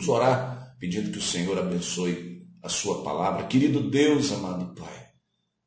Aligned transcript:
Vamos 0.00 0.16
orar 0.16 0.76
pedindo 0.78 1.10
que 1.10 1.18
o 1.18 1.22
Senhor 1.22 1.58
abençoe 1.58 2.46
a 2.62 2.70
sua 2.70 3.02
palavra. 3.02 3.46
Querido 3.46 3.82
Deus, 3.82 4.32
amado 4.32 4.74
Pai, 4.74 5.08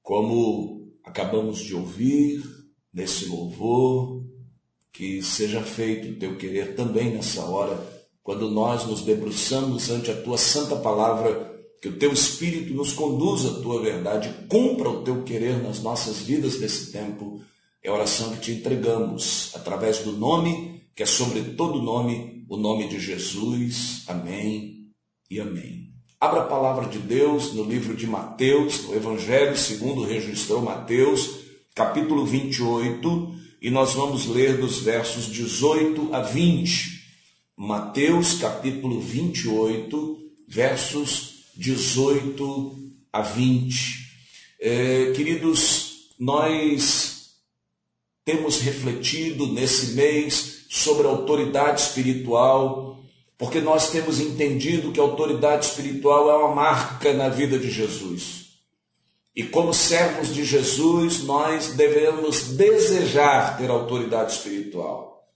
como 0.01 0.91
acabamos 1.05 1.59
de 1.59 1.75
ouvir 1.75 2.41
nesse 2.91 3.27
louvor, 3.27 4.23
que 4.91 5.21
seja 5.21 5.61
feito 5.61 6.09
o 6.09 6.15
teu 6.15 6.35
querer 6.35 6.75
também 6.75 7.13
nessa 7.13 7.45
hora, 7.45 7.79
quando 8.23 8.49
nós 8.49 8.87
nos 8.87 9.03
debruçamos 9.03 9.91
ante 9.91 10.09
a 10.09 10.19
tua 10.19 10.39
santa 10.39 10.77
palavra, 10.77 11.53
que 11.79 11.89
o 11.89 11.97
teu 11.99 12.11
Espírito 12.11 12.73
nos 12.73 12.91
conduza 12.91 13.51
à 13.51 13.61
tua 13.61 13.83
verdade, 13.83 14.33
cumpra 14.49 14.89
o 14.89 15.03
teu 15.03 15.21
querer 15.21 15.61
nas 15.61 15.79
nossas 15.79 16.21
vidas 16.21 16.59
nesse 16.59 16.91
tempo. 16.91 17.39
É 17.83 17.89
a 17.89 17.93
oração 17.93 18.31
que 18.31 18.41
te 18.41 18.51
entregamos 18.53 19.51
através 19.53 19.99
do 19.99 20.13
nome 20.13 20.73
que 20.95 21.03
é 21.03 21.05
sobre 21.05 21.41
todo 21.55 21.81
nome, 21.81 22.42
o 22.53 22.57
nome 22.57 22.87
de 22.87 22.99
Jesus. 22.99 24.03
Amém 24.05 24.91
e 25.29 25.39
amém. 25.39 25.91
Abra 26.21 26.41
a 26.41 26.45
palavra 26.45 26.87
de 26.87 26.99
Deus 26.99 27.51
no 27.53 27.63
livro 27.63 27.95
de 27.95 28.05
Mateus, 28.05 28.83
no 28.83 28.95
Evangelho 28.95 29.57
segundo 29.57 30.03
registrou 30.03 30.61
Mateus, 30.61 31.39
capítulo 31.73 32.23
28, 32.23 33.35
e 33.59 33.71
nós 33.71 33.93
vamos 33.93 34.27
ler 34.27 34.57
dos 34.57 34.79
versos 34.79 35.25
18 35.25 36.13
a 36.13 36.21
20. 36.21 37.01
Mateus, 37.57 38.35
capítulo 38.35 39.01
28, 39.01 40.19
versos 40.47 41.45
18 41.57 42.93
a 43.11 43.21
20. 43.23 44.09
É, 44.59 45.11
queridos, 45.13 46.09
nós 46.19 47.31
temos 48.23 48.59
refletido 48.59 49.47
nesse 49.47 49.93
mês 49.93 50.52
sobre 50.73 51.05
a 51.05 51.11
autoridade 51.11 51.81
espiritual, 51.81 52.97
porque 53.37 53.61
nós 53.61 53.91
temos 53.91 54.19
entendido 54.19 54.91
que 54.91 54.99
a 54.99 55.03
autoridade 55.03 55.67
espiritual 55.67 56.31
é 56.31 56.35
uma 56.35 56.55
marca 56.55 57.13
na 57.13 57.29
vida 57.29 57.59
de 57.59 57.69
Jesus. 57.69 58.45
E 59.35 59.43
como 59.43 59.71
servos 59.71 60.33
de 60.33 60.43
Jesus, 60.43 61.25
nós 61.25 61.73
devemos 61.73 62.55
desejar 62.55 63.55
ter 63.55 63.69
autoridade 63.69 64.31
espiritual. 64.31 65.27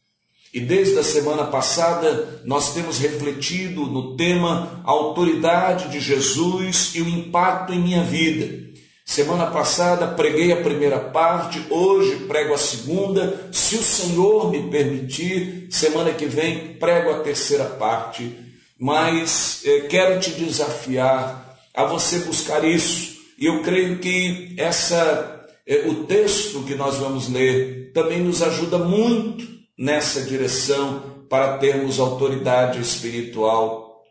E 0.51 0.59
desde 0.59 0.97
a 0.97 1.03
semana 1.03 1.45
passada 1.45 2.41
nós 2.43 2.73
temos 2.73 2.97
refletido 2.97 3.85
no 3.85 4.17
tema 4.17 4.81
a 4.83 4.89
autoridade 4.89 5.89
de 5.89 5.99
Jesus 5.99 6.95
e 6.95 7.01
o 7.03 7.07
impacto 7.07 7.73
em 7.73 7.79
minha 7.79 8.03
vida. 8.03 8.66
Semana 9.07 9.45
passada 9.45 10.05
preguei 10.05 10.51
a 10.51 10.61
primeira 10.61 10.99
parte, 10.99 11.65
hoje 11.69 12.25
prego 12.27 12.53
a 12.53 12.57
segunda. 12.57 13.49
Se 13.53 13.77
o 13.77 13.81
Senhor 13.81 14.51
me 14.51 14.69
permitir, 14.69 15.69
semana 15.71 16.11
que 16.11 16.25
vem 16.25 16.73
prego 16.73 17.11
a 17.11 17.19
terceira 17.19 17.63
parte. 17.63 18.37
Mas 18.77 19.61
eh, 19.63 19.87
quero 19.89 20.19
te 20.19 20.31
desafiar 20.31 21.57
a 21.73 21.85
você 21.85 22.19
buscar 22.19 22.65
isso. 22.65 23.15
E 23.39 23.45
eu 23.45 23.63
creio 23.63 23.97
que 23.99 24.53
essa, 24.57 25.47
eh, 25.65 25.85
o 25.87 26.03
texto 26.03 26.63
que 26.63 26.75
nós 26.75 26.97
vamos 26.97 27.29
ler 27.29 27.93
também 27.93 28.19
nos 28.19 28.41
ajuda 28.41 28.77
muito 28.77 29.47
nessa 29.79 30.21
direção 30.23 31.23
para 31.29 31.57
termos 31.59 31.97
autoridade 31.97 32.81
espiritual. 32.81 34.03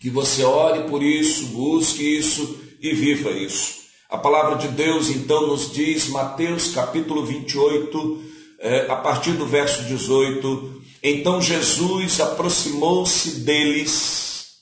Que 0.00 0.10
você 0.10 0.42
ore 0.42 0.90
por 0.90 1.04
isso, 1.04 1.46
busque 1.46 2.02
isso 2.18 2.58
e 2.82 2.92
viva 2.92 3.30
isso. 3.30 3.79
A 4.10 4.18
palavra 4.18 4.56
de 4.56 4.66
Deus 4.66 5.08
então 5.08 5.46
nos 5.46 5.70
diz, 5.70 6.08
Mateus 6.08 6.74
capítulo 6.74 7.24
28, 7.24 8.20
é, 8.58 8.90
a 8.90 8.96
partir 8.96 9.34
do 9.34 9.46
verso 9.46 9.84
18: 9.84 10.82
Então 11.00 11.40
Jesus 11.40 12.20
aproximou-se 12.20 13.42
deles 13.42 14.56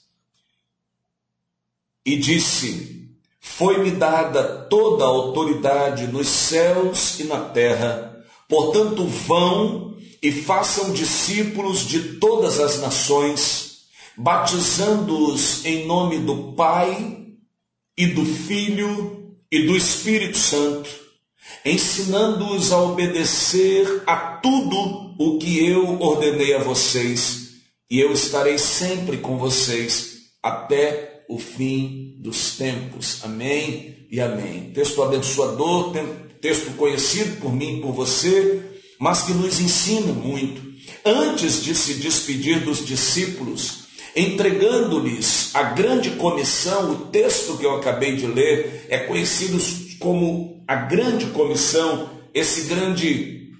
e 2.05 2.15
disse: 2.17 3.09
Foi-me 3.41 3.93
dada 3.93 4.67
toda 4.69 5.05
a 5.05 5.09
autoridade 5.09 6.07
nos 6.09 6.29
céus 6.29 7.19
e 7.19 7.25
na 7.25 7.41
terra, 7.41 8.23
portanto, 8.47 9.07
vão 9.07 9.97
e 10.23 10.31
façam 10.31 10.93
discípulos 10.93 11.87
de 11.87 12.19
todas 12.19 12.61
as 12.61 12.83
nações, 12.83 13.87
batizando-os 14.15 15.65
em 15.65 15.87
nome 15.87 16.19
do 16.19 16.53
Pai 16.53 17.29
e 17.97 18.09
do 18.09 18.27
Filho 18.27 19.18
e 19.51 19.63
do 19.63 19.77
Espírito 19.77 20.37
Santo, 20.37 20.91
ensinando-os 21.65 22.73
a 22.73 22.83
obedecer 22.83 24.03
a 24.07 24.17
tudo 24.17 25.15
o 25.19 25.39
que 25.39 25.67
eu 25.67 26.01
ordenei 26.01 26.55
a 26.55 26.63
vocês, 26.63 27.49
e 27.91 27.99
eu 27.99 28.13
estarei 28.13 28.59
sempre 28.59 29.17
com 29.17 29.39
vocês 29.39 30.19
até 30.43 31.25
o 31.29 31.39
fim 31.39 32.17
dos 32.19 32.57
tempos. 32.57 33.25
Amém 33.25 34.07
e 34.11 34.21
amém. 34.21 34.71
Texto 34.75 35.03
abençoador, 35.03 35.93
texto 36.41 36.77
conhecido 36.77 37.41
por 37.41 37.53
mim 37.53 37.79
e 37.79 37.81
por 37.81 37.93
você, 37.93 38.63
mas 38.99 39.23
que 39.23 39.33
nos 39.33 39.59
ensina 39.61 40.13
muito. 40.13 40.69
Antes 41.05 41.63
de 41.63 41.75
se 41.75 41.95
despedir 41.95 42.61
dos 42.61 42.85
discípulos, 42.85 43.88
entregando-lhes 44.15 45.55
a 45.55 45.63
grande 45.63 46.11
comissão. 46.13 46.91
O 46.93 46.97
texto 47.07 47.57
que 47.57 47.65
eu 47.65 47.77
acabei 47.77 48.17
de 48.17 48.27
ler 48.27 48.87
é 48.89 48.99
conhecido 48.99 49.59
como 49.99 50.63
a 50.67 50.77
grande 50.77 51.27
comissão, 51.27 52.11
esse 52.35 52.63
grande 52.63 53.53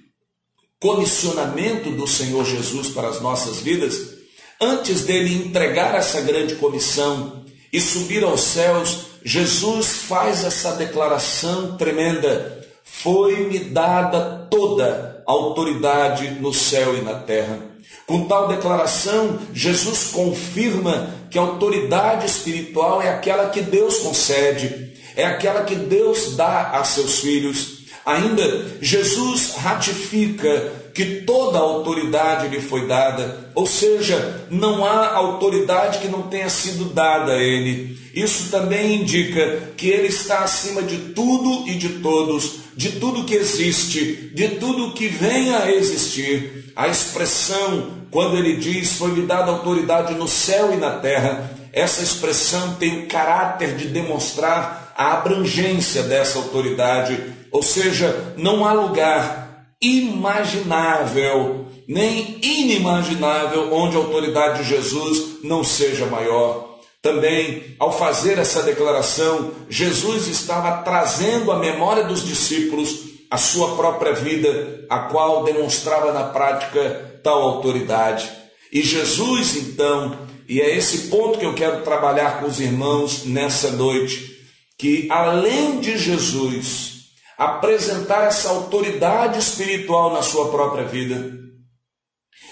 comissionamento 0.79 1.91
do 1.91 2.07
Senhor 2.07 2.45
Jesus 2.45 2.89
para 2.89 3.09
as 3.09 3.21
nossas 3.21 3.59
vidas. 3.59 4.17
Antes 4.61 5.03
dele 5.03 5.33
entregar 5.35 5.95
essa 5.95 6.21
grande 6.21 6.55
comissão 6.55 7.45
e 7.71 7.79
subir 7.79 8.23
aos 8.23 8.41
céus, 8.41 9.05
Jesus 9.23 10.03
faz 10.07 10.43
essa 10.43 10.73
declaração 10.73 11.77
tremenda: 11.77 12.65
Foi-me 12.83 13.59
dada 13.59 14.47
toda 14.49 15.23
a 15.27 15.31
autoridade 15.31 16.31
no 16.41 16.53
céu 16.53 16.97
e 16.97 17.01
na 17.01 17.15
terra. 17.15 17.68
Com 18.05 18.25
tal 18.25 18.47
declaração, 18.47 19.39
Jesus 19.53 20.05
confirma 20.11 21.13
que 21.29 21.37
a 21.37 21.41
autoridade 21.41 22.25
espiritual 22.25 23.01
é 23.01 23.09
aquela 23.09 23.49
que 23.49 23.61
Deus 23.61 23.99
concede, 23.99 24.93
é 25.15 25.25
aquela 25.25 25.63
que 25.63 25.75
Deus 25.75 26.35
dá 26.35 26.71
a 26.71 26.83
seus 26.83 27.19
filhos. 27.19 27.79
Ainda, 28.05 28.65
Jesus 28.81 29.55
ratifica 29.57 30.88
que 30.99 31.21
toda 31.21 31.57
autoridade 31.59 32.49
lhe 32.49 32.59
foi 32.59 32.85
dada, 32.85 33.51
ou 33.55 33.65
seja, 33.65 34.45
não 34.49 34.83
há 34.83 35.13
autoridade 35.13 35.99
que 35.99 36.09
não 36.09 36.23
tenha 36.23 36.49
sido 36.49 36.93
dada 36.93 37.31
a 37.31 37.41
ele. 37.41 37.97
Isso 38.13 38.51
também 38.51 38.95
indica 38.95 39.71
que 39.77 39.87
ele 39.87 40.07
está 40.07 40.39
acima 40.39 40.83
de 40.83 40.97
tudo 41.13 41.65
e 41.69 41.75
de 41.75 41.87
todos, 41.99 42.55
de 42.75 42.99
tudo 42.99 43.23
que 43.23 43.33
existe, 43.33 44.29
de 44.33 44.49
tudo 44.49 44.91
que 44.91 45.07
venha 45.07 45.59
a 45.59 45.71
existir. 45.71 46.73
A 46.75 46.89
expressão 46.89 47.91
quando 48.11 48.35
ele 48.35 48.57
diz: 48.57 48.97
Foi-me 48.97 49.25
dada 49.25 49.51
autoridade 49.51 50.13
no 50.15 50.27
céu 50.27 50.73
e 50.73 50.75
na 50.75 50.97
terra, 50.97 51.49
essa 51.71 52.03
expressão 52.03 52.75
tem 52.75 53.03
o 53.03 53.07
caráter 53.07 53.77
de 53.77 53.87
demonstrar 53.87 54.93
a 54.97 55.13
abrangência 55.13 56.03
dessa 56.03 56.39
autoridade, 56.39 57.17
ou 57.53 57.63
seja, 57.63 58.33
não 58.35 58.65
há 58.65 58.73
lugar 58.73 59.48
imaginável, 59.81 61.65
nem 61.87 62.39
inimaginável, 62.41 63.73
onde 63.73 63.95
a 63.95 63.99
autoridade 63.99 64.63
de 64.63 64.69
Jesus 64.69 65.43
não 65.43 65.63
seja 65.63 66.05
maior. 66.05 66.79
Também, 67.01 67.75
ao 67.79 67.97
fazer 67.97 68.37
essa 68.37 68.61
declaração, 68.61 69.51
Jesus 69.69 70.27
estava 70.27 70.83
trazendo 70.83 71.51
à 71.51 71.57
memória 71.57 72.03
dos 72.03 72.25
discípulos 72.25 73.09
a 73.31 73.37
sua 73.37 73.75
própria 73.75 74.13
vida, 74.13 74.85
a 74.89 74.99
qual 74.99 75.43
demonstrava 75.43 76.11
na 76.11 76.25
prática 76.25 77.21
tal 77.23 77.41
autoridade. 77.41 78.29
E 78.71 78.83
Jesus, 78.83 79.55
então, 79.55 80.17
e 80.47 80.59
é 80.59 80.75
esse 80.75 81.07
ponto 81.07 81.39
que 81.39 81.45
eu 81.45 81.53
quero 81.53 81.83
trabalhar 81.83 82.39
com 82.39 82.47
os 82.47 82.59
irmãos 82.59 83.23
nessa 83.23 83.71
noite, 83.71 84.37
que 84.77 85.07
além 85.09 85.79
de 85.79 85.97
Jesus 85.97 86.98
apresentar 87.39 88.27
essa 88.27 88.49
autoridade 88.49 89.39
espiritual 89.39 90.13
na 90.13 90.21
sua 90.21 90.49
própria 90.49 90.83
vida, 90.83 91.39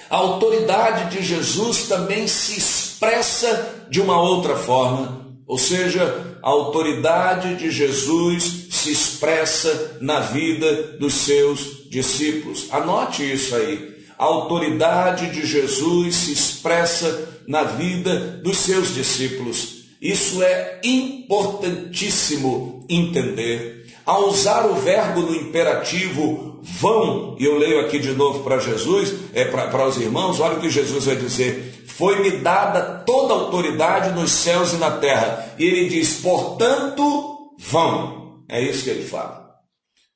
a 0.09 0.15
autoridade 0.15 1.15
de 1.15 1.23
Jesus 1.23 1.87
também 1.87 2.27
se 2.27 2.57
expressa 2.57 3.85
de 3.89 4.01
uma 4.01 4.19
outra 4.19 4.55
forma, 4.55 5.27
ou 5.45 5.59
seja, 5.59 6.39
a 6.41 6.49
autoridade 6.49 7.55
de 7.55 7.69
Jesus 7.69 8.67
se 8.71 8.91
expressa 8.91 9.97
na 10.01 10.21
vida 10.21 10.97
dos 10.97 11.13
seus 11.13 11.87
discípulos. 11.89 12.67
Anote 12.71 13.29
isso 13.29 13.55
aí 13.55 13.97
a 14.17 14.25
autoridade 14.25 15.29
de 15.29 15.45
Jesus 15.45 16.15
se 16.15 16.33
expressa 16.33 17.41
na 17.47 17.63
vida 17.63 18.41
dos 18.43 18.57
seus 18.57 18.95
discípulos. 18.95 19.85
Isso 20.01 20.41
é 20.41 20.81
importantíssimo 20.83 22.83
entender. 22.89 23.76
Ao 24.07 24.29
usar 24.29 24.65
o 24.65 24.75
verbo 24.75 25.19
no 25.19 25.35
imperativo 25.35 26.61
vão, 26.61 27.35
e 27.37 27.43
eu 27.43 27.57
leio 27.57 27.81
aqui 27.81 27.99
de 27.99 28.13
novo 28.13 28.41
para 28.41 28.57
Jesus, 28.57 29.13
é, 29.33 29.43
para 29.43 29.85
os 29.85 29.97
irmãos, 29.97 30.39
olha 30.39 30.55
o 30.55 30.61
que 30.61 30.69
Jesus 30.69 31.03
vai 31.03 31.17
dizer: 31.17 31.83
Foi-me 31.85 32.31
dada 32.37 33.03
toda 33.05 33.33
a 33.33 33.37
autoridade 33.37 34.17
nos 34.17 34.31
céus 34.31 34.71
e 34.71 34.77
na 34.77 34.91
terra. 34.91 35.53
E 35.59 35.65
ele 35.65 35.89
diz: 35.89 36.21
Portanto, 36.21 37.53
vão. 37.59 38.43
É 38.47 38.61
isso 38.61 38.85
que 38.85 38.91
ele 38.91 39.05
fala. 39.05 39.45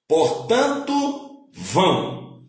Portanto, 0.08 1.50
vão. 1.54 2.44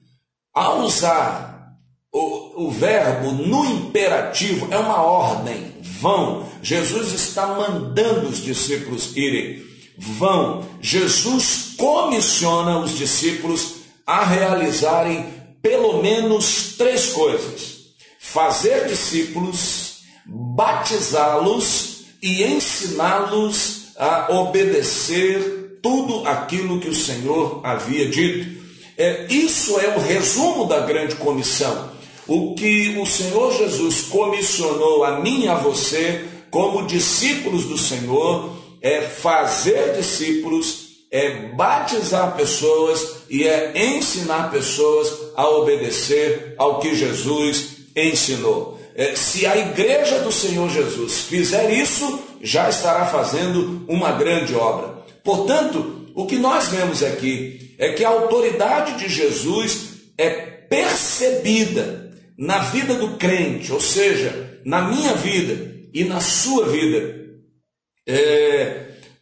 Ao 0.55 0.83
usar 0.83 1.73
o, 2.13 2.67
o 2.67 2.71
verbo 2.71 3.33
no 3.33 3.65
imperativo, 3.65 4.69
é 4.71 4.79
uma 4.79 5.03
ordem, 5.03 5.75
vão. 5.81 6.47
Jesus 6.63 7.13
está 7.13 7.49
mandando 7.49 8.29
os 8.29 8.39
discípulos 8.39 9.17
irem. 9.17 9.72
Vão. 9.97 10.67
Jesus 10.81 11.75
comissiona 11.77 12.79
os 12.79 12.97
discípulos 12.97 13.75
a 14.07 14.25
realizarem 14.25 15.27
pelo 15.61 16.03
menos 16.03 16.75
três 16.77 17.13
coisas: 17.13 17.93
fazer 18.19 18.87
discípulos, 18.89 19.99
batizá-los 20.27 22.05
e 22.23 22.43
ensiná-los 22.45 23.83
a 23.97 24.33
obedecer 24.33 25.79
tudo 25.83 26.27
aquilo 26.27 26.81
que 26.81 26.89
o 26.89 26.95
Senhor 26.95 27.61
havia 27.65 28.09
dito. 28.09 28.63
É, 28.97 29.27
isso 29.29 29.79
é 29.81 29.97
o 29.97 30.01
resumo 30.01 30.67
da 30.67 30.81
grande 30.81 31.17
comissão. 31.17 31.91
O 32.27 32.55
que 32.55 32.97
o 32.99 33.07
Senhor 33.07 33.53
Jesus 33.57 34.03
comissionou 34.03 35.05
a 35.05 35.21
mim 35.21 35.45
e 35.45 35.49
a 35.49 35.57
você, 35.57 36.25
como 36.51 36.87
discípulos 36.87 37.65
do 37.65 37.77
Senhor, 37.77 38.62
é 38.83 39.01
fazer 39.01 39.95
discípulos, 39.95 40.89
é 41.11 41.53
batizar 41.55 42.35
pessoas 42.37 43.23
e 43.31 43.47
é 43.47 43.73
ensinar 43.97 44.51
pessoas 44.51 45.33
a 45.37 45.49
obedecer 45.49 46.55
ao 46.59 46.81
que 46.81 46.95
Jesus 46.95 47.77
ensinou. 47.95 48.81
É, 48.95 49.15
se 49.15 49.47
a 49.47 49.57
igreja 49.57 50.19
do 50.21 50.33
Senhor 50.33 50.69
Jesus 50.69 51.21
fizer 51.21 51.73
isso, 51.73 52.19
já 52.43 52.69
estará 52.69 53.07
fazendo 53.07 53.85
uma 53.89 54.13
grande 54.13 54.55
obra. 54.55 55.03
Portanto, 55.23 56.11
o 56.15 56.27
que 56.27 56.37
nós 56.37 56.69
vemos 56.69 57.03
aqui 57.03 57.75
é 57.79 57.93
que 57.93 58.05
a 58.05 58.09
autoridade 58.09 58.99
de 58.99 59.09
Jesus 59.09 59.93
é 60.19 60.31
percebida 60.31 62.11
na 62.37 62.59
vida 62.59 62.95
do 62.95 63.17
crente, 63.17 63.73
ou 63.73 63.81
seja, 63.81 64.61
na 64.65 64.83
minha 64.83 65.15
vida 65.15 65.73
e 65.93 66.05
na 66.05 66.21
sua 66.21 66.67
vida, 66.67 67.23
é, 68.07 68.42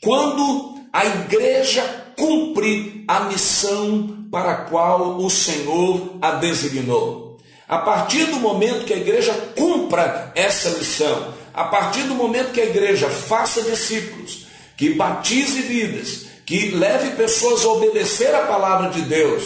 quando 0.03 0.79
a 0.93 1.05
igreja 1.05 1.83
cumpre 2.17 3.05
a 3.07 3.21
missão 3.21 4.27
para 4.31 4.53
a 4.53 4.57
qual 4.65 5.19
o 5.19 5.31
Senhor 5.31 6.17
a 6.21 6.33
designou. 6.33 7.39
A 7.69 7.79
partir 7.79 8.25
do 8.25 8.37
momento 8.37 8.85
que 8.85 8.93
a 8.93 8.97
igreja 8.97 9.33
cumpra 9.57 10.33
essa 10.35 10.71
missão, 10.71 11.35
a 11.55 11.65
partir 11.65 12.03
do 12.03 12.15
momento 12.15 12.53
que 12.53 12.61
a 12.61 12.67
igreja 12.67 13.09
faça 13.09 13.63
discípulos, 13.63 14.47
que 14.77 14.95
batize 14.95 15.63
vidas, 15.63 16.27
que 16.45 16.71
leve 16.71 17.11
pessoas 17.11 17.65
a 17.65 17.69
obedecer 17.69 18.35
a 18.35 18.47
palavra 18.47 18.91
de 18.91 19.03
Deus, 19.03 19.45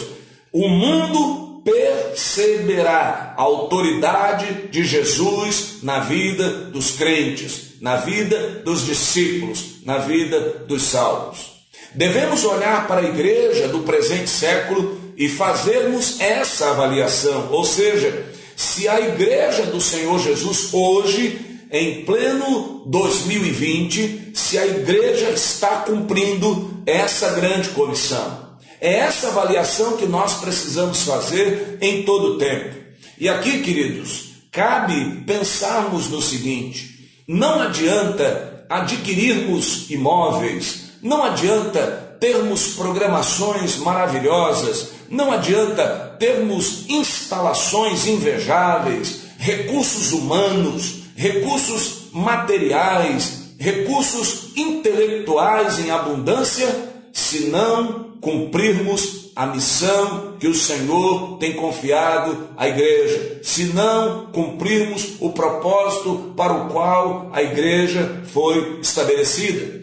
o 0.51 0.67
mundo 0.67 1.44
perceberá 1.65 3.33
a 3.35 3.41
autoridade 3.41 4.69
de 4.69 4.85
Jesus 4.85 5.79
na 5.81 5.99
vida 5.99 6.47
dos 6.47 6.91
crentes, 6.91 7.73
na 7.81 7.97
vida 7.97 8.61
dos 8.63 8.85
discípulos, 8.85 9.81
na 9.83 9.97
vida 9.97 10.63
dos 10.67 10.83
salvos. 10.83 11.55
Devemos 11.95 12.45
olhar 12.45 12.87
para 12.87 13.01
a 13.01 13.09
igreja 13.09 13.67
do 13.67 13.79
presente 13.79 14.29
século 14.29 15.01
e 15.17 15.27
fazermos 15.27 16.19
essa 16.19 16.69
avaliação, 16.69 17.47
ou 17.51 17.65
seja, 17.65 18.27
se 18.55 18.87
a 18.87 18.99
igreja 18.99 19.63
do 19.63 19.81
Senhor 19.81 20.19
Jesus 20.19 20.71
hoje 20.71 21.39
em 21.71 22.05
pleno 22.05 22.83
2020 22.85 24.31
se 24.35 24.57
a 24.57 24.67
igreja 24.67 25.31
está 25.31 25.77
cumprindo 25.77 26.83
essa 26.85 27.31
grande 27.31 27.69
comissão. 27.69 28.44
É 28.85 28.99
essa 28.99 29.29
avaliação 29.29 29.97
que 29.97 30.05
nós 30.05 30.35
precisamos 30.35 31.01
fazer 31.01 31.79
em 31.81 32.03
todo 32.03 32.33
o 32.33 32.37
tempo. 32.37 32.75
E 33.17 33.27
aqui, 33.27 33.63
queridos, 33.63 34.33
cabe 34.51 35.23
pensarmos 35.25 36.11
no 36.11 36.21
seguinte: 36.21 37.09
não 37.27 37.61
adianta 37.61 38.63
adquirirmos 38.69 39.89
imóveis, 39.89 40.91
não 41.01 41.23
adianta 41.23 42.15
termos 42.19 42.75
programações 42.75 43.77
maravilhosas, 43.77 44.89
não 45.09 45.31
adianta 45.31 46.15
termos 46.19 46.87
instalações 46.87 48.05
invejáveis, 48.05 49.21
recursos 49.39 50.11
humanos, 50.11 51.05
recursos 51.15 52.09
materiais, 52.13 53.55
recursos 53.57 54.55
intelectuais 54.55 55.79
em 55.79 55.89
abundância, 55.89 56.67
se 57.11 57.47
não 57.47 58.13
cumprirmos 58.25 59.29
a 59.35 59.45
missão 59.45 60.35
que 60.39 60.47
o 60.47 60.55
Senhor 60.55 61.37
tem 61.37 61.53
confiado 61.53 62.49
à 62.57 62.67
igreja, 62.67 63.39
se 63.43 63.65
não 63.65 64.31
cumprirmos 64.31 65.17
o 65.19 65.29
propósito 65.31 66.33
para 66.35 66.51
o 66.51 66.69
qual 66.69 67.29
a 67.31 67.43
igreja 67.43 68.23
foi 68.33 68.79
estabelecida. 68.81 69.79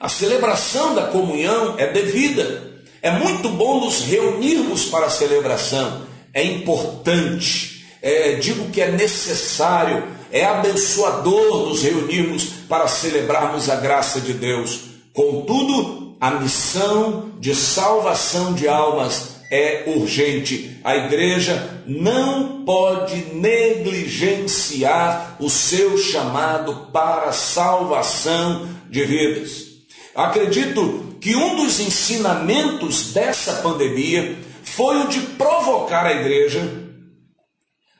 A 0.00 0.08
celebração 0.08 0.94
da 0.94 1.08
comunhão 1.08 1.74
é 1.76 1.92
devida. 1.92 2.80
É 3.02 3.10
muito 3.10 3.50
bom 3.50 3.80
nos 3.80 4.00
reunirmos 4.04 4.86
para 4.86 5.04
a 5.04 5.10
celebração. 5.10 6.06
É 6.32 6.42
importante 6.42 7.84
é, 8.00 8.36
digo 8.36 8.70
que 8.70 8.80
é 8.80 8.90
necessário, 8.90 10.02
é 10.32 10.46
abençoador 10.46 11.68
nos 11.68 11.82
reunirmos 11.82 12.44
para 12.66 12.88
celebrarmos 12.88 13.68
a 13.68 13.76
graça 13.76 14.18
de 14.18 14.32
Deus. 14.32 14.80
Contudo, 15.12 16.11
a 16.22 16.30
missão 16.30 17.32
de 17.40 17.52
salvação 17.52 18.54
de 18.54 18.68
almas 18.68 19.42
é 19.50 19.82
urgente. 19.88 20.78
A 20.84 20.96
igreja 20.96 21.82
não 21.84 22.64
pode 22.64 23.16
negligenciar 23.34 25.36
o 25.40 25.50
seu 25.50 25.98
chamado 25.98 26.90
para 26.92 27.30
a 27.30 27.32
salvação 27.32 28.68
de 28.88 29.04
vidas. 29.04 29.64
Acredito 30.14 31.16
que 31.20 31.34
um 31.34 31.56
dos 31.56 31.80
ensinamentos 31.80 33.12
dessa 33.12 33.54
pandemia 33.54 34.38
foi 34.62 35.02
o 35.02 35.08
de 35.08 35.18
provocar 35.20 36.06
a 36.06 36.12
igreja 36.12 36.82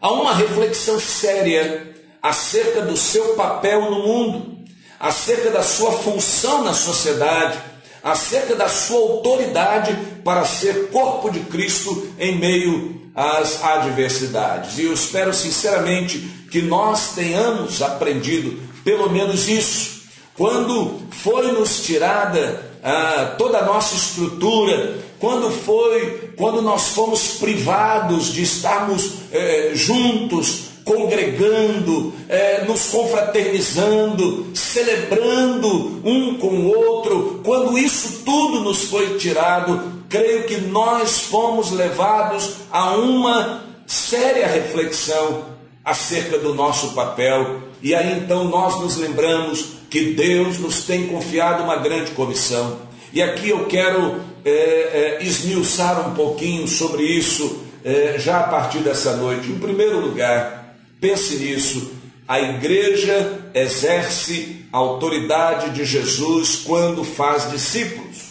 Há 0.02 0.10
uma 0.10 0.34
reflexão 0.34 0.98
séria 0.98 1.94
acerca 2.20 2.82
do 2.82 2.96
seu 2.96 3.36
papel 3.36 3.88
no 3.88 4.04
mundo, 4.04 4.58
acerca 4.98 5.48
da 5.48 5.62
sua 5.62 5.92
função 5.92 6.64
na 6.64 6.74
sociedade, 6.74 7.56
acerca 8.02 8.54
da 8.54 8.68
sua 8.68 8.98
autoridade 8.98 9.96
para 10.24 10.44
ser 10.44 10.88
corpo 10.90 11.30
de 11.30 11.40
Cristo 11.40 12.08
em 12.18 12.36
meio 12.38 13.00
às 13.14 13.62
adversidades. 13.62 14.78
E 14.78 14.84
eu 14.84 14.92
espero 14.92 15.32
sinceramente 15.32 16.18
que 16.50 16.62
nós 16.62 17.14
tenhamos 17.14 17.80
aprendido 17.82 18.60
pelo 18.84 19.10
menos 19.10 19.48
isso. 19.48 20.02
Quando 20.34 21.00
foi 21.10 21.52
nos 21.52 21.84
tirada 21.84 22.72
ah, 22.82 23.34
toda 23.38 23.58
a 23.58 23.64
nossa 23.64 23.94
estrutura, 23.94 24.98
quando 25.18 25.50
foi, 25.50 26.32
quando 26.36 26.60
nós 26.60 26.88
fomos 26.88 27.34
privados 27.38 28.32
de 28.32 28.42
estarmos 28.42 29.12
eh, 29.30 29.70
juntos, 29.72 30.71
congregando, 30.92 32.12
eh, 32.28 32.64
nos 32.66 32.88
confraternizando, 32.88 34.48
celebrando 34.54 36.00
um 36.04 36.34
com 36.38 36.48
o 36.48 36.68
outro, 36.68 37.40
quando 37.44 37.78
isso 37.78 38.22
tudo 38.24 38.60
nos 38.60 38.84
foi 38.84 39.16
tirado, 39.16 40.02
creio 40.08 40.44
que 40.44 40.60
nós 40.60 41.22
fomos 41.22 41.70
levados 41.70 42.56
a 42.70 42.96
uma 42.96 43.64
séria 43.86 44.46
reflexão 44.46 45.44
acerca 45.84 46.38
do 46.38 46.54
nosso 46.54 46.92
papel, 46.92 47.62
e 47.82 47.94
aí 47.94 48.18
então 48.18 48.44
nós 48.44 48.80
nos 48.80 48.96
lembramos 48.96 49.82
que 49.90 50.12
Deus 50.12 50.58
nos 50.58 50.84
tem 50.84 51.06
confiado 51.06 51.64
uma 51.64 51.76
grande 51.76 52.12
comissão. 52.12 52.78
E 53.12 53.20
aqui 53.20 53.50
eu 53.50 53.66
quero 53.66 54.20
é, 54.44 54.50
é, 54.50 55.18
esmiuçar 55.22 56.08
um 56.08 56.14
pouquinho 56.14 56.66
sobre 56.66 57.02
isso 57.02 57.62
é, 57.84 58.16
já 58.18 58.40
a 58.40 58.44
partir 58.44 58.78
dessa 58.78 59.16
noite. 59.16 59.50
Em 59.50 59.58
primeiro 59.58 60.00
lugar, 60.00 60.61
pense 61.02 61.34
nisso: 61.34 61.90
a 62.26 62.40
igreja 62.40 63.50
exerce 63.52 64.64
a 64.72 64.78
autoridade 64.78 65.70
de 65.70 65.84
Jesus 65.84 66.62
quando 66.64 67.02
faz 67.02 67.50
discípulos. 67.50 68.22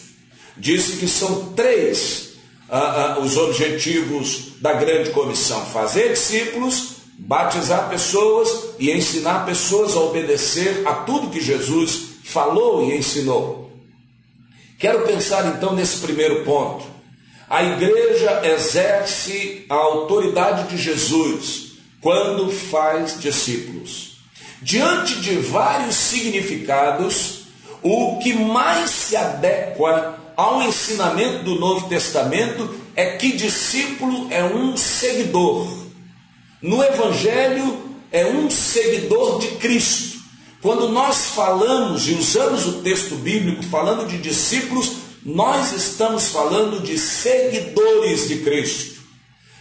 Disse 0.58 0.98
que 0.98 1.08
são 1.08 1.54
três 1.54 2.32
ah, 2.70 3.18
ah, 3.18 3.20
os 3.20 3.36
objetivos 3.36 4.54
da 4.62 4.74
grande 4.74 5.10
comissão: 5.12 5.66
fazer 5.66 6.14
discípulos, 6.14 6.94
batizar 7.20 7.90
pessoas 7.90 8.70
e 8.80 8.90
ensinar 8.90 9.46
pessoas 9.46 9.94
a 9.96 10.00
obedecer 10.00 10.84
a 10.86 10.94
tudo 10.94 11.30
que 11.30 11.42
Jesus 11.42 12.04
falou 12.24 12.90
e 12.90 12.98
ensinou. 12.98 13.70
Quero 14.80 15.06
pensar 15.06 15.46
então 15.48 15.76
nesse 15.76 15.98
primeiro 15.98 16.44
ponto. 16.46 16.86
A 17.50 17.62
igreja 17.64 18.42
exerce 18.46 19.66
a 19.70 19.76
autoridade 19.76 20.70
de 20.70 20.82
Jesus 20.82 21.71
quando 22.02 22.52
faz 22.52 23.22
discípulos. 23.22 24.18
Diante 24.62 25.22
de 25.22 25.36
vários 25.38 25.96
significados, 25.96 27.44
o 27.82 28.18
que 28.20 28.34
mais 28.34 28.90
se 28.90 29.16
adequa 29.16 30.20
ao 30.36 30.62
ensinamento 30.64 31.44
do 31.44 31.60
Novo 31.60 31.88
Testamento 31.88 32.70
é 32.96 33.18
que 33.18 33.34
discípulo 33.34 34.28
é 34.32 34.44
um 34.44 34.76
seguidor. 34.76 35.68
No 36.62 36.84
Evangelho, 36.84 37.92
é 38.12 38.26
um 38.26 38.50
seguidor 38.50 39.40
de 39.40 39.48
Cristo. 39.56 40.20
Quando 40.62 40.90
nós 40.90 41.30
falamos 41.30 42.08
e 42.08 42.14
usamos 42.14 42.68
o 42.68 42.82
texto 42.82 43.16
bíblico 43.16 43.64
falando 43.64 44.08
de 44.08 44.18
discípulos, 44.18 44.92
nós 45.26 45.72
estamos 45.72 46.30
falando 46.30 46.82
de 46.82 46.98
seguidores 46.98 48.28
de 48.28 48.38
Cristo. 48.38 49.02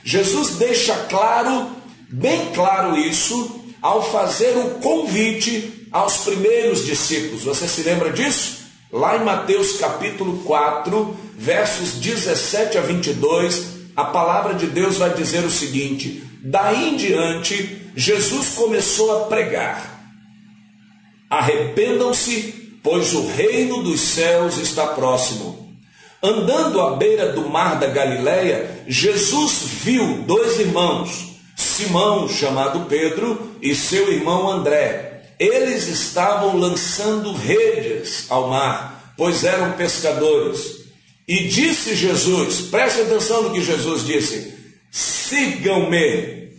Jesus 0.04 0.56
deixa 0.56 0.94
claro, 1.08 1.70
bem 2.12 2.50
claro 2.54 2.96
isso, 2.96 3.60
ao 3.80 4.02
fazer 4.02 4.56
o 4.56 4.70
convite 4.80 5.88
aos 5.90 6.18
primeiros 6.18 6.84
discípulos. 6.84 7.42
Você 7.42 7.66
se 7.66 7.82
lembra 7.82 8.10
disso? 8.10 8.60
Lá 8.92 9.16
em 9.16 9.24
Mateus 9.24 9.78
capítulo 9.78 10.38
4, 10.44 11.16
versos 11.36 11.94
17 11.94 12.78
a 12.78 12.80
22, 12.80 13.66
a 13.96 14.04
palavra 14.04 14.54
de 14.54 14.66
Deus 14.66 14.96
vai 14.96 15.14
dizer 15.14 15.44
o 15.44 15.50
seguinte: 15.50 16.22
Daí 16.42 16.90
em 16.90 16.96
diante, 16.96 17.80
Jesus 17.94 18.50
começou 18.50 19.16
a 19.16 19.26
pregar 19.26 20.00
Arrependam-se, 21.30 22.72
pois 22.82 23.14
o 23.14 23.28
reino 23.28 23.84
dos 23.84 24.00
céus 24.00 24.58
está 24.58 24.88
próximo. 24.88 25.72
Andando 26.20 26.80
à 26.80 26.96
beira 26.96 27.32
do 27.32 27.48
mar 27.48 27.78
da 27.78 27.86
Galileia, 27.86 28.82
Jesus 28.88 29.62
viu 29.84 30.24
dois 30.26 30.58
irmãos, 30.58 31.29
Simão, 31.80 32.28
chamado 32.28 32.86
Pedro, 32.86 33.56
e 33.62 33.74
seu 33.74 34.12
irmão 34.12 34.50
André. 34.50 35.22
Eles 35.38 35.88
estavam 35.88 36.56
lançando 36.56 37.32
redes 37.32 38.26
ao 38.28 38.48
mar, 38.48 39.14
pois 39.16 39.44
eram 39.44 39.72
pescadores. 39.72 40.80
E 41.26 41.48
disse 41.48 41.94
Jesus, 41.94 42.62
preste 42.70 43.00
atenção 43.00 43.44
no 43.44 43.52
que 43.52 43.62
Jesus 43.62 44.04
disse: 44.04 44.54
sigam-me, 44.90 46.50